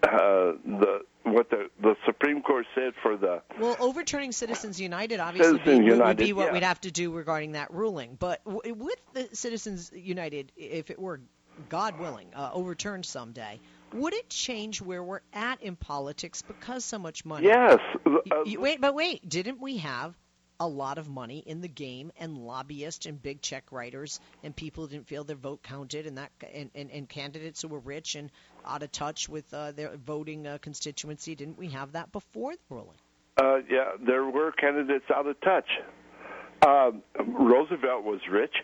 uh, 0.05 0.53
the 0.65 1.01
what 1.25 1.51
the 1.51 1.69
the 1.81 1.95
Supreme 2.05 2.43
Court 2.43 2.67
said 2.75 2.93
for 3.03 3.17
the 3.17 3.43
well 3.59 3.77
overturning 3.79 4.33
Citizens 4.33 4.81
United 4.81 5.21
obviously 5.21 5.59
Citizens 5.59 5.79
be, 5.81 5.85
United, 5.85 6.07
would 6.07 6.17
be 6.17 6.33
what 6.33 6.47
yeah. 6.47 6.53
we'd 6.53 6.63
have 6.63 6.81
to 6.83 6.91
do 6.91 7.13
regarding 7.13 7.53
that 7.53 7.73
ruling. 7.73 8.17
But 8.19 8.45
w- 8.45 8.75
with 8.75 8.99
the 9.13 9.29
Citizens 9.35 9.91
United, 9.95 10.53
if 10.57 10.91
it 10.91 10.99
were 10.99 11.21
God 11.69 11.99
willing 11.99 12.29
uh, 12.35 12.51
overturned 12.53 13.07
someday, 13.07 13.61
would 13.93 14.15
it 14.15 14.29
change 14.29 14.81
where 14.81 15.03
we're 15.03 15.21
at 15.33 15.63
in 15.63 15.77
politics 15.77 16.43
because 16.43 16.85
so 16.85 16.99
much 16.99 17.25
money? 17.25 17.47
Yes. 17.47 17.79
You- 18.07 18.23
you- 18.47 18.61
wait, 18.61 18.81
but 18.81 18.95
wait, 18.95 19.29
didn't 19.29 19.61
we 19.61 19.79
have 19.79 20.15
a 20.61 20.67
lot 20.69 20.97
of 20.97 21.09
money 21.09 21.39
in 21.39 21.61
the 21.61 21.69
game 21.69 22.13
and 22.21 22.39
lobbyists 22.39 23.07
and 23.07 23.21
big 23.21 23.43
check 23.43 23.73
writers 23.73 24.21
and 24.45 24.55
people 24.55 24.85
who 24.85 24.91
didn't 24.91 25.09
feel 25.09 25.25
their 25.25 25.35
vote 25.35 25.61
counted 25.63 26.07
and 26.07 26.19
that 26.19 26.31
and, 26.55 26.71
and, 26.77 26.89
and 26.93 27.09
candidates 27.09 27.63
who 27.63 27.69
were 27.69 27.81
rich 27.81 28.15
and 28.15 28.31
out 28.67 28.83
of 28.83 28.93
touch 28.93 29.29
with 29.29 29.53
uh, 29.53 29.73
their 29.73 29.97
voting 29.97 30.47
uh, 30.47 30.59
constituency? 30.61 31.35
Didn't 31.35 31.59
we 31.59 31.69
have 31.69 31.93
that 31.93 32.13
before 32.13 32.53
the 32.53 32.75
ruling? 32.75 32.97
Uh, 33.37 33.59
yeah, 33.69 33.93
there 34.05 34.25
were 34.25 34.53
candidates 34.53 35.07
out 35.15 35.27
of 35.27 35.41
touch. 35.41 35.69
Uh, 36.61 36.93
Roosevelt 37.27 38.05
was 38.05 38.21
rich, 38.31 38.55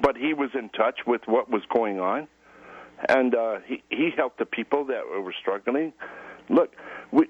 but 0.00 0.16
he 0.16 0.34
was 0.34 0.50
in 0.54 0.68
touch 0.70 1.00
with 1.06 1.22
what 1.26 1.50
was 1.50 1.62
going 1.74 1.98
on, 1.98 2.28
and 3.08 3.34
uh, 3.34 3.58
he 3.66 3.82
he 3.88 4.10
helped 4.16 4.38
the 4.38 4.44
people 4.44 4.84
that 4.86 5.02
were 5.06 5.34
struggling. 5.40 5.92
Look, 6.48 6.72
we 7.10 7.26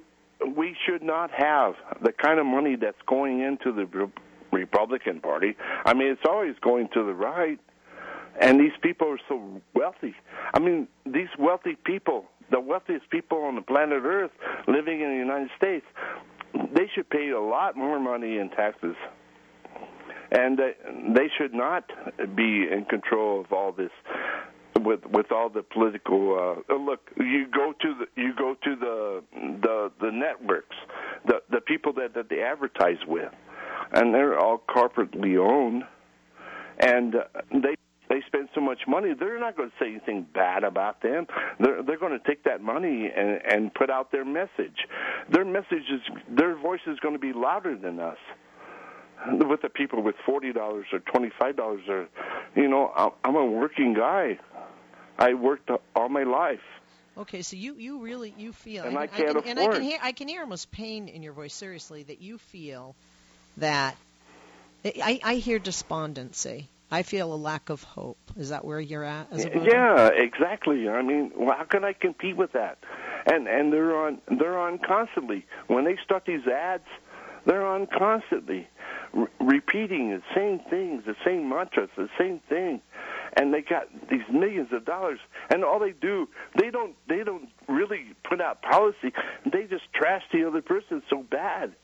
we 0.56 0.76
should 0.86 1.02
not 1.02 1.30
have 1.30 1.74
the 2.02 2.12
kind 2.12 2.38
of 2.40 2.46
money 2.46 2.76
that's 2.76 3.00
going 3.06 3.40
into 3.40 3.72
the 3.72 4.10
Republican 4.52 5.20
Party. 5.20 5.56
I 5.84 5.94
mean, 5.94 6.08
it's 6.08 6.26
always 6.28 6.56
going 6.60 6.88
to 6.94 7.04
the 7.04 7.14
right, 7.14 7.58
and 8.40 8.58
these 8.58 8.72
people 8.82 9.08
are 9.08 9.20
so 9.28 9.60
wealthy. 9.74 10.14
I 10.54 10.58
mean, 10.58 10.88
these 11.06 11.28
wealthy 11.38 11.76
people, 11.84 12.24
the 12.50 12.60
wealthiest 12.60 13.08
people 13.10 13.38
on 13.42 13.54
the 13.54 13.62
planet 13.62 14.02
Earth, 14.04 14.32
living 14.66 15.00
in 15.00 15.10
the 15.10 15.16
United 15.16 15.50
States, 15.56 15.86
they 16.74 16.88
should 16.94 17.08
pay 17.08 17.30
a 17.30 17.40
lot 17.40 17.76
more 17.76 18.00
money 18.00 18.38
in 18.38 18.50
taxes, 18.50 18.96
and 20.32 20.58
uh, 20.58 20.64
they 21.14 21.28
should 21.38 21.54
not 21.54 21.84
be 22.34 22.66
in 22.70 22.86
control 22.88 23.40
of 23.40 23.52
all 23.52 23.72
this 23.72 23.90
with 24.82 25.04
with 25.06 25.30
all 25.30 25.50
the 25.50 25.62
political 25.62 26.62
uh 26.70 26.74
look 26.74 27.10
you 27.18 27.46
go 27.52 27.74
to 27.82 27.94
the 27.98 28.06
you 28.22 28.32
go 28.34 28.54
to 28.64 28.76
the 28.76 29.22
the 29.62 29.92
the 30.00 30.10
networks 30.10 30.76
the 31.26 31.42
the 31.50 31.60
people 31.60 31.92
that 31.92 32.14
that 32.14 32.28
they 32.28 32.40
advertise 32.42 32.98
with. 33.06 33.32
And 33.92 34.14
they're 34.14 34.38
all 34.38 34.62
corporately 34.68 35.38
owned. 35.38 35.84
And 36.78 37.16
uh, 37.16 37.24
they 37.50 37.74
they 38.10 38.20
spend 38.26 38.48
so 38.54 38.60
much 38.60 38.80
money 38.86 39.14
they're 39.18 39.40
not 39.40 39.56
going 39.56 39.70
to 39.70 39.74
say 39.82 39.88
anything 39.90 40.26
bad 40.34 40.62
about 40.64 41.00
them 41.00 41.26
they're 41.58 41.82
they're 41.82 41.98
going 41.98 42.12
to 42.12 42.26
take 42.28 42.44
that 42.44 42.60
money 42.60 43.10
and 43.16 43.40
and 43.50 43.72
put 43.72 43.88
out 43.88 44.12
their 44.12 44.24
message 44.26 44.86
their 45.32 45.44
message 45.46 45.86
is 45.90 46.02
their 46.28 46.54
voice 46.56 46.80
is 46.86 46.98
going 47.00 47.14
to 47.14 47.18
be 47.20 47.32
louder 47.32 47.74
than 47.76 47.98
us 47.98 48.18
with 49.48 49.62
the 49.62 49.68
people 49.68 50.02
with 50.02 50.14
forty 50.26 50.52
dollars 50.52 50.86
or 50.92 50.98
twenty 50.98 51.30
five 51.38 51.56
dollars 51.56 51.82
or 51.88 52.08
you 52.54 52.68
know 52.68 52.86
I'm- 52.88 53.12
i'm 53.24 53.36
a 53.36 53.46
working 53.46 53.94
guy 53.94 54.38
I 55.18 55.34
worked 55.34 55.68
all 55.94 56.08
my 56.08 56.22
life. 56.22 56.62
Okay, 57.18 57.42
so 57.42 57.54
you, 57.54 57.74
you 57.74 57.98
really 57.98 58.32
you 58.38 58.52
feel 58.54 58.84
And 58.84 58.96
I 58.96 59.06
can, 59.06 59.26
can't 59.34 59.46
and 59.46 59.58
I 59.58 59.62
afford. 59.64 59.74
can 59.74 59.82
hear 59.82 59.98
I 60.02 60.12
can 60.12 60.28
hear 60.28 60.40
almost 60.40 60.70
pain 60.70 61.08
in 61.08 61.22
your 61.22 61.34
voice 61.34 61.52
seriously 61.52 62.04
that 62.04 62.22
you 62.22 62.38
feel 62.38 62.94
that 63.58 63.96
I, 64.86 65.20
I 65.22 65.34
hear 65.34 65.58
despondency. 65.58 66.68
I 66.90 67.02
feel 67.02 67.32
a 67.32 67.36
lack 67.36 67.70
of 67.70 67.82
hope. 67.82 68.18
Is 68.36 68.48
that 68.50 68.64
where 68.64 68.80
you're 68.80 69.04
at 69.04 69.28
as 69.32 69.44
a? 69.44 69.50
Yeah, 69.62 70.08
exactly. 70.12 70.88
I 70.88 71.02
mean, 71.02 71.30
well, 71.36 71.56
how 71.56 71.64
can 71.64 71.84
I 71.84 71.92
compete 71.92 72.36
with 72.36 72.52
that? 72.52 72.78
and 73.26 73.48
and 73.48 73.72
they're 73.72 73.96
on 73.96 74.18
they're 74.38 74.58
on 74.58 74.78
constantly. 74.78 75.46
When 75.66 75.84
they 75.84 75.96
start 76.02 76.24
these 76.26 76.46
ads, 76.46 76.86
they're 77.46 77.66
on 77.66 77.86
constantly, 77.86 78.68
re- 79.12 79.26
repeating 79.40 80.10
the 80.10 80.22
same 80.34 80.60
things, 80.70 81.04
the 81.06 81.16
same 81.24 81.48
mantras, 81.48 81.90
the 81.96 82.08
same 82.18 82.40
thing, 82.48 82.80
and 83.36 83.52
they 83.52 83.62
got 83.62 83.86
these 84.10 84.28
millions 84.32 84.68
of 84.72 84.84
dollars. 84.84 85.20
And 85.50 85.64
all 85.64 85.78
they 85.78 85.92
do, 85.92 86.28
they 86.58 86.70
don't 86.70 86.94
they 87.08 87.24
don't 87.24 87.48
really 87.68 88.14
put 88.28 88.40
out 88.40 88.62
policy. 88.62 89.12
They 89.50 89.64
just 89.64 89.92
trash 89.94 90.22
the 90.32 90.46
other 90.46 90.62
person 90.62 91.02
so 91.10 91.22
bad 91.22 91.74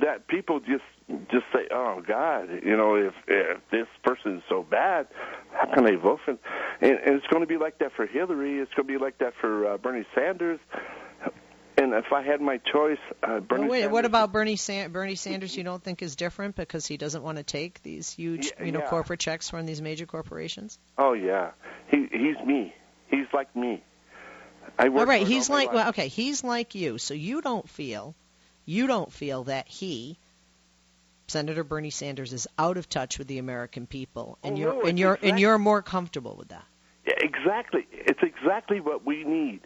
that 0.00 0.28
people 0.28 0.60
just 0.60 0.84
just 1.30 1.44
say, 1.52 1.66
"Oh 1.70 2.02
God, 2.06 2.48
you 2.64 2.76
know, 2.76 2.94
if, 2.94 3.14
if 3.26 3.58
this 3.70 3.86
person 4.04 4.38
is 4.38 4.42
so 4.48 4.62
bad, 4.62 5.08
how 5.52 5.72
can 5.74 5.84
they 5.84 5.96
vote 5.96 6.20
for?" 6.24 6.32
Him? 6.32 6.38
And, 6.80 6.92
and 6.92 7.14
it's 7.16 7.26
going 7.26 7.42
to 7.42 7.46
be 7.46 7.56
like 7.56 7.78
that 7.78 7.92
for 7.94 8.06
Hillary. 8.06 8.58
It's 8.58 8.72
going 8.74 8.86
to 8.86 8.92
be 8.92 8.98
like 8.98 9.18
that 9.18 9.34
for 9.40 9.72
uh, 9.74 9.78
Bernie 9.78 10.06
Sanders. 10.14 10.60
And 11.76 11.94
if 11.94 12.12
I 12.12 12.22
had 12.22 12.42
my 12.42 12.58
choice, 12.58 12.98
uh, 13.22 13.40
Bernie. 13.40 13.62
Well, 13.62 13.70
wait, 13.70 13.80
Sanders, 13.80 13.92
what 13.92 14.04
about 14.04 14.32
Bernie 14.32 14.56
San- 14.56 14.92
Bernie 14.92 15.14
Sanders? 15.14 15.56
You 15.56 15.64
don't 15.64 15.82
think 15.82 16.02
is 16.02 16.14
different 16.14 16.54
because 16.54 16.86
he 16.86 16.98
doesn't 16.98 17.22
want 17.22 17.38
to 17.38 17.42
take 17.42 17.82
these 17.82 18.10
huge, 18.10 18.52
Yeah, 18.58 18.66
you 18.66 18.72
know, 18.72 18.80
yeah. 18.80 18.90
corporate 18.90 19.20
checks 19.20 19.48
from 19.48 19.64
these 19.64 19.80
major 19.80 20.04
corporations? 20.04 20.78
Oh 20.98 21.14
yeah, 21.14 21.52
he 21.90 22.06
he's 22.10 22.36
me. 22.46 22.74
He's 23.08 23.26
like 23.32 23.54
me. 23.56 23.82
I 24.78 24.88
work 24.90 25.00
all 25.00 25.06
right, 25.06 25.26
he's 25.26 25.48
all 25.48 25.56
like 25.56 25.72
well, 25.72 25.88
okay, 25.88 26.08
he's 26.08 26.44
like 26.44 26.74
you. 26.74 26.98
So 26.98 27.14
you 27.14 27.40
don't 27.40 27.66
feel, 27.68 28.14
you 28.66 28.86
don't 28.86 29.10
feel 29.10 29.44
that 29.44 29.66
he, 29.66 30.18
Senator 31.30 31.64
Bernie 31.64 31.90
Sanders, 31.90 32.32
is 32.32 32.46
out 32.58 32.76
of 32.76 32.88
touch 32.88 33.18
with 33.18 33.28
the 33.28 33.38
American 33.38 33.86
people, 33.86 34.38
and 34.42 34.56
Oh, 34.56 34.60
you're 34.60 34.74
no, 34.74 34.82
and 34.82 34.98
you're 34.98 35.18
and 35.22 35.38
you're 35.40 35.58
more 35.58 35.80
comfortable 35.82 36.36
with 36.36 36.48
that. 36.48 36.64
Yeah, 37.06 37.14
exactly. 37.18 37.86
It's 37.92 38.20
exactly 38.22 38.80
what 38.80 39.06
we 39.06 39.24
need. 39.24 39.60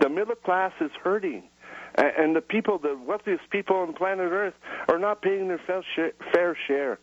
The 0.00 0.08
middle 0.08 0.34
class 0.34 0.72
is 0.80 0.90
hurting, 1.02 1.44
A- 1.96 2.20
and 2.20 2.36
the 2.36 2.40
people, 2.42 2.78
the 2.78 2.96
wealthiest 3.06 3.48
people 3.50 3.76
on 3.76 3.94
planet 3.94 4.30
Earth, 4.30 4.54
are 4.88 4.98
not 4.98 5.22
paying 5.22 5.48
their 5.48 5.60
fair 5.66 5.82
share. 5.94 6.12
Fair 6.34 6.56
share. 6.66 6.98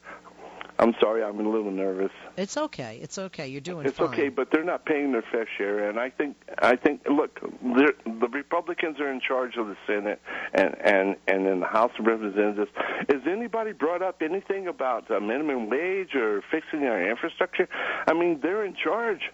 I'm 0.80 0.94
sorry, 1.00 1.24
I'm 1.24 1.40
a 1.40 1.48
little 1.50 1.72
nervous. 1.72 2.12
It's 2.36 2.58
okay. 2.58 3.00
It's 3.02 3.18
okay. 3.18 3.48
You're 3.48 3.62
doing 3.62 3.86
It's 3.86 3.98
fine. 3.98 4.08
okay, 4.08 4.30
but 4.30 4.50
they're 4.52 4.64
not 4.64 4.86
paying 4.86 5.12
their 5.12 5.24
fair 5.32 5.48
share, 5.58 5.90
and 5.90 6.00
I 6.00 6.10
think 6.10 6.36
I 6.60 6.76
think 6.76 7.02
look, 7.10 7.40
the 7.62 8.28
Republicans 8.32 9.00
are 9.00 9.12
in 9.12 9.22
charge 9.22 9.56
of 9.58 9.68
the 9.68 9.78
Senate 9.86 10.20
and 10.54 10.76
and 10.84 11.16
and 11.28 11.46
in 11.48 11.60
the 11.60 11.68
House 11.68 11.92
of 12.00 12.06
Representatives. 12.06 12.72
Has 13.08 13.22
anybody 13.30 13.72
brought 13.72 14.02
up 14.02 14.22
anything 14.22 14.68
about 14.68 15.10
a 15.12 15.22
minimum 15.22 15.70
wage 15.70 16.16
or 16.16 16.42
fixing 16.50 16.84
our 16.86 17.08
infrastructure? 17.10 17.70
I 18.08 18.14
mean, 18.14 18.40
they're 18.42 18.66
in 18.66 18.76
charge. 18.76 19.32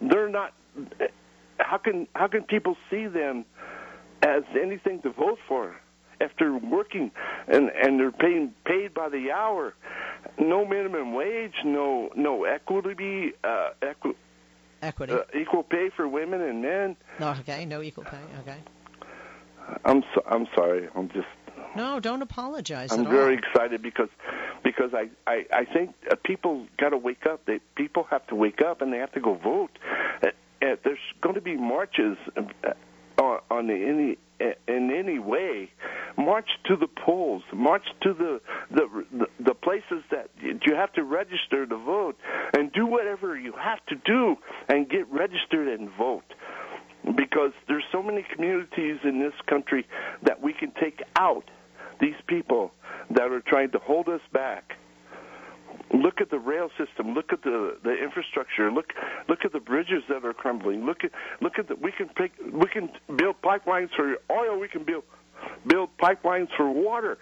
They're 0.00 0.28
not. 0.28 0.54
How 1.58 1.78
can 1.78 2.08
how 2.16 2.26
can 2.28 2.42
people 2.44 2.76
see 2.90 3.06
them 3.06 3.44
as 4.22 4.42
anything 4.60 5.02
to 5.02 5.10
vote 5.10 5.38
for? 5.46 5.76
After 6.22 6.56
working 6.56 7.10
and 7.48 7.70
and 7.70 7.98
they're 7.98 8.12
paying 8.12 8.52
paid 8.64 8.94
by 8.94 9.08
the 9.08 9.30
hour, 9.32 9.74
no 10.38 10.64
minimum 10.66 11.14
wage, 11.14 11.54
no 11.64 12.10
no 12.14 12.44
equity, 12.44 13.32
uh, 13.42 13.70
equi- 13.82 14.16
Equity. 14.82 15.12
uh, 15.14 15.22
equal 15.42 15.62
pay 15.62 15.90
for 15.96 16.06
women 16.08 16.40
and 16.40 16.62
men. 16.62 16.96
no, 17.20 17.30
okay. 17.40 17.64
No 17.64 17.82
equal 17.82 18.04
pay. 18.04 18.18
Okay. 18.40 18.58
I'm 19.84 20.02
so, 20.14 20.22
I'm 20.28 20.46
sorry. 20.54 20.88
I'm 20.94 21.08
just 21.10 21.28
No, 21.76 22.00
don't 22.00 22.22
apologize 22.22 22.92
I'm 22.92 23.04
very 23.04 23.34
all. 23.34 23.38
excited 23.42 23.80
because 23.82 24.08
because 24.62 24.92
I 24.94 25.08
I, 25.26 25.46
I 25.52 25.64
think 25.64 25.94
uh, 26.10 26.16
people 26.24 26.66
got 26.78 26.90
to 26.90 26.98
wake 26.98 27.26
up. 27.26 27.44
They 27.46 27.58
people 27.74 28.04
have 28.10 28.26
to 28.28 28.34
wake 28.34 28.60
up 28.62 28.82
and 28.82 28.92
they 28.92 28.98
have 28.98 29.12
to 29.12 29.20
go 29.20 29.34
vote. 29.34 29.70
Uh, 30.22 30.26
uh, 30.62 30.76
there's 30.84 30.98
going 31.20 31.34
to 31.34 31.40
be 31.40 31.56
marches 31.56 32.16
uh, 32.36 32.72
on, 33.22 33.40
on 33.50 33.66
the, 33.68 33.74
any 33.74 34.18
in 34.68 34.90
any 34.90 35.18
way. 35.20 35.70
March 36.16 36.48
to 36.66 36.76
the 36.76 36.88
polls. 36.88 37.42
March 37.52 37.84
to 38.02 38.14
the 38.14 38.40
the 38.70 39.26
the, 39.40 39.54
places 39.54 40.02
that 40.10 40.28
you 40.40 40.74
have 40.74 40.92
to 40.94 41.04
register 41.04 41.66
to 41.66 41.76
vote, 41.76 42.16
and 42.56 42.72
do 42.72 42.86
whatever 42.86 43.38
you 43.38 43.52
have 43.52 43.84
to 43.86 43.94
do 44.04 44.36
and 44.68 44.88
get 44.88 45.10
registered 45.12 45.68
and 45.68 45.88
vote 45.96 46.24
because 47.16 47.52
there's 47.68 47.84
so 47.92 48.02
many 48.02 48.24
communities 48.34 48.98
in 49.04 49.20
this 49.20 49.34
country 49.46 49.86
that 50.22 50.40
we 50.42 50.52
can 50.52 50.72
take 50.80 51.00
out 51.16 51.44
these 52.00 52.14
people 52.26 52.72
that 53.10 53.30
are 53.30 53.40
trying 53.40 53.70
to 53.70 53.78
hold 53.78 54.08
us 54.08 54.20
back. 54.32 54.76
Look 55.92 56.20
at 56.20 56.30
the 56.30 56.38
rail 56.38 56.70
system. 56.78 57.14
Look 57.14 57.32
at 57.32 57.42
the, 57.42 57.76
the 57.82 57.94
infrastructure. 57.94 58.70
Look 58.70 58.92
look 59.28 59.44
at 59.44 59.52
the 59.52 59.60
bridges 59.60 60.02
that 60.08 60.24
are 60.24 60.32
crumbling. 60.32 60.86
Look 60.86 61.04
at 61.04 61.10
look 61.40 61.58
at 61.58 61.68
the 61.68 61.76
we 61.76 61.92
can 61.92 62.08
pick, 62.08 62.32
we 62.50 62.66
can 62.66 62.90
build 63.16 63.36
pipelines 63.42 63.90
for 63.94 64.16
oil. 64.30 64.58
We 64.58 64.68
can 64.68 64.84
build 64.84 65.04
build 65.66 65.90
pipelines 65.98 66.48
for 66.56 66.70
water. 66.70 67.18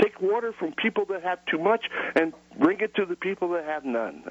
Take 0.00 0.20
water 0.20 0.52
from 0.58 0.72
people 0.72 1.04
that 1.06 1.22
have 1.22 1.38
too 1.46 1.58
much 1.58 1.86
and 2.14 2.32
bring 2.58 2.80
it 2.80 2.94
to 2.96 3.06
the 3.06 3.16
people 3.16 3.50
that 3.50 3.64
have 3.64 3.84
none. 3.84 4.24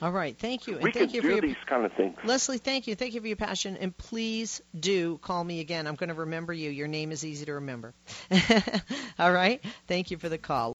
All 0.00 0.12
right. 0.12 0.38
Thank 0.38 0.66
you. 0.68 0.74
And 0.74 0.84
we 0.84 0.92
thank 0.92 1.10
can 1.10 1.16
you 1.16 1.22
for 1.22 1.28
do 1.28 1.34
your 1.34 1.42
these 1.42 1.56
kind 1.66 1.84
of 1.84 1.92
things. 1.94 2.16
Leslie, 2.24 2.58
thank 2.58 2.86
you. 2.86 2.94
Thank 2.94 3.14
you 3.14 3.20
for 3.20 3.26
your 3.26 3.36
passion. 3.36 3.76
And 3.76 3.96
please 3.96 4.62
do 4.78 5.18
call 5.18 5.42
me 5.42 5.60
again. 5.60 5.86
I'm 5.88 5.96
going 5.96 6.08
to 6.08 6.14
remember 6.14 6.52
you. 6.52 6.70
Your 6.70 6.86
name 6.86 7.10
is 7.10 7.24
easy 7.24 7.44
to 7.46 7.54
remember. 7.54 7.94
All 9.18 9.32
right. 9.32 9.62
Thank 9.88 10.10
you 10.10 10.16
for 10.16 10.28
the 10.28 10.38
call. 10.38 10.74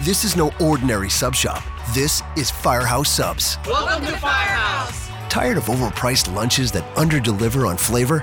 This 0.00 0.24
is 0.24 0.36
no 0.36 0.50
ordinary 0.60 1.08
sub 1.08 1.34
shop. 1.34 1.62
This 1.94 2.22
is 2.36 2.50
Firehouse 2.50 3.08
Subs. 3.08 3.56
Welcome 3.66 4.04
to 4.06 4.16
Firehouse. 4.18 5.08
Tired 5.30 5.56
of 5.56 5.64
overpriced 5.64 6.34
lunches 6.34 6.72
that 6.72 6.82
underdeliver 6.96 7.68
on 7.68 7.76
flavor? 7.76 8.22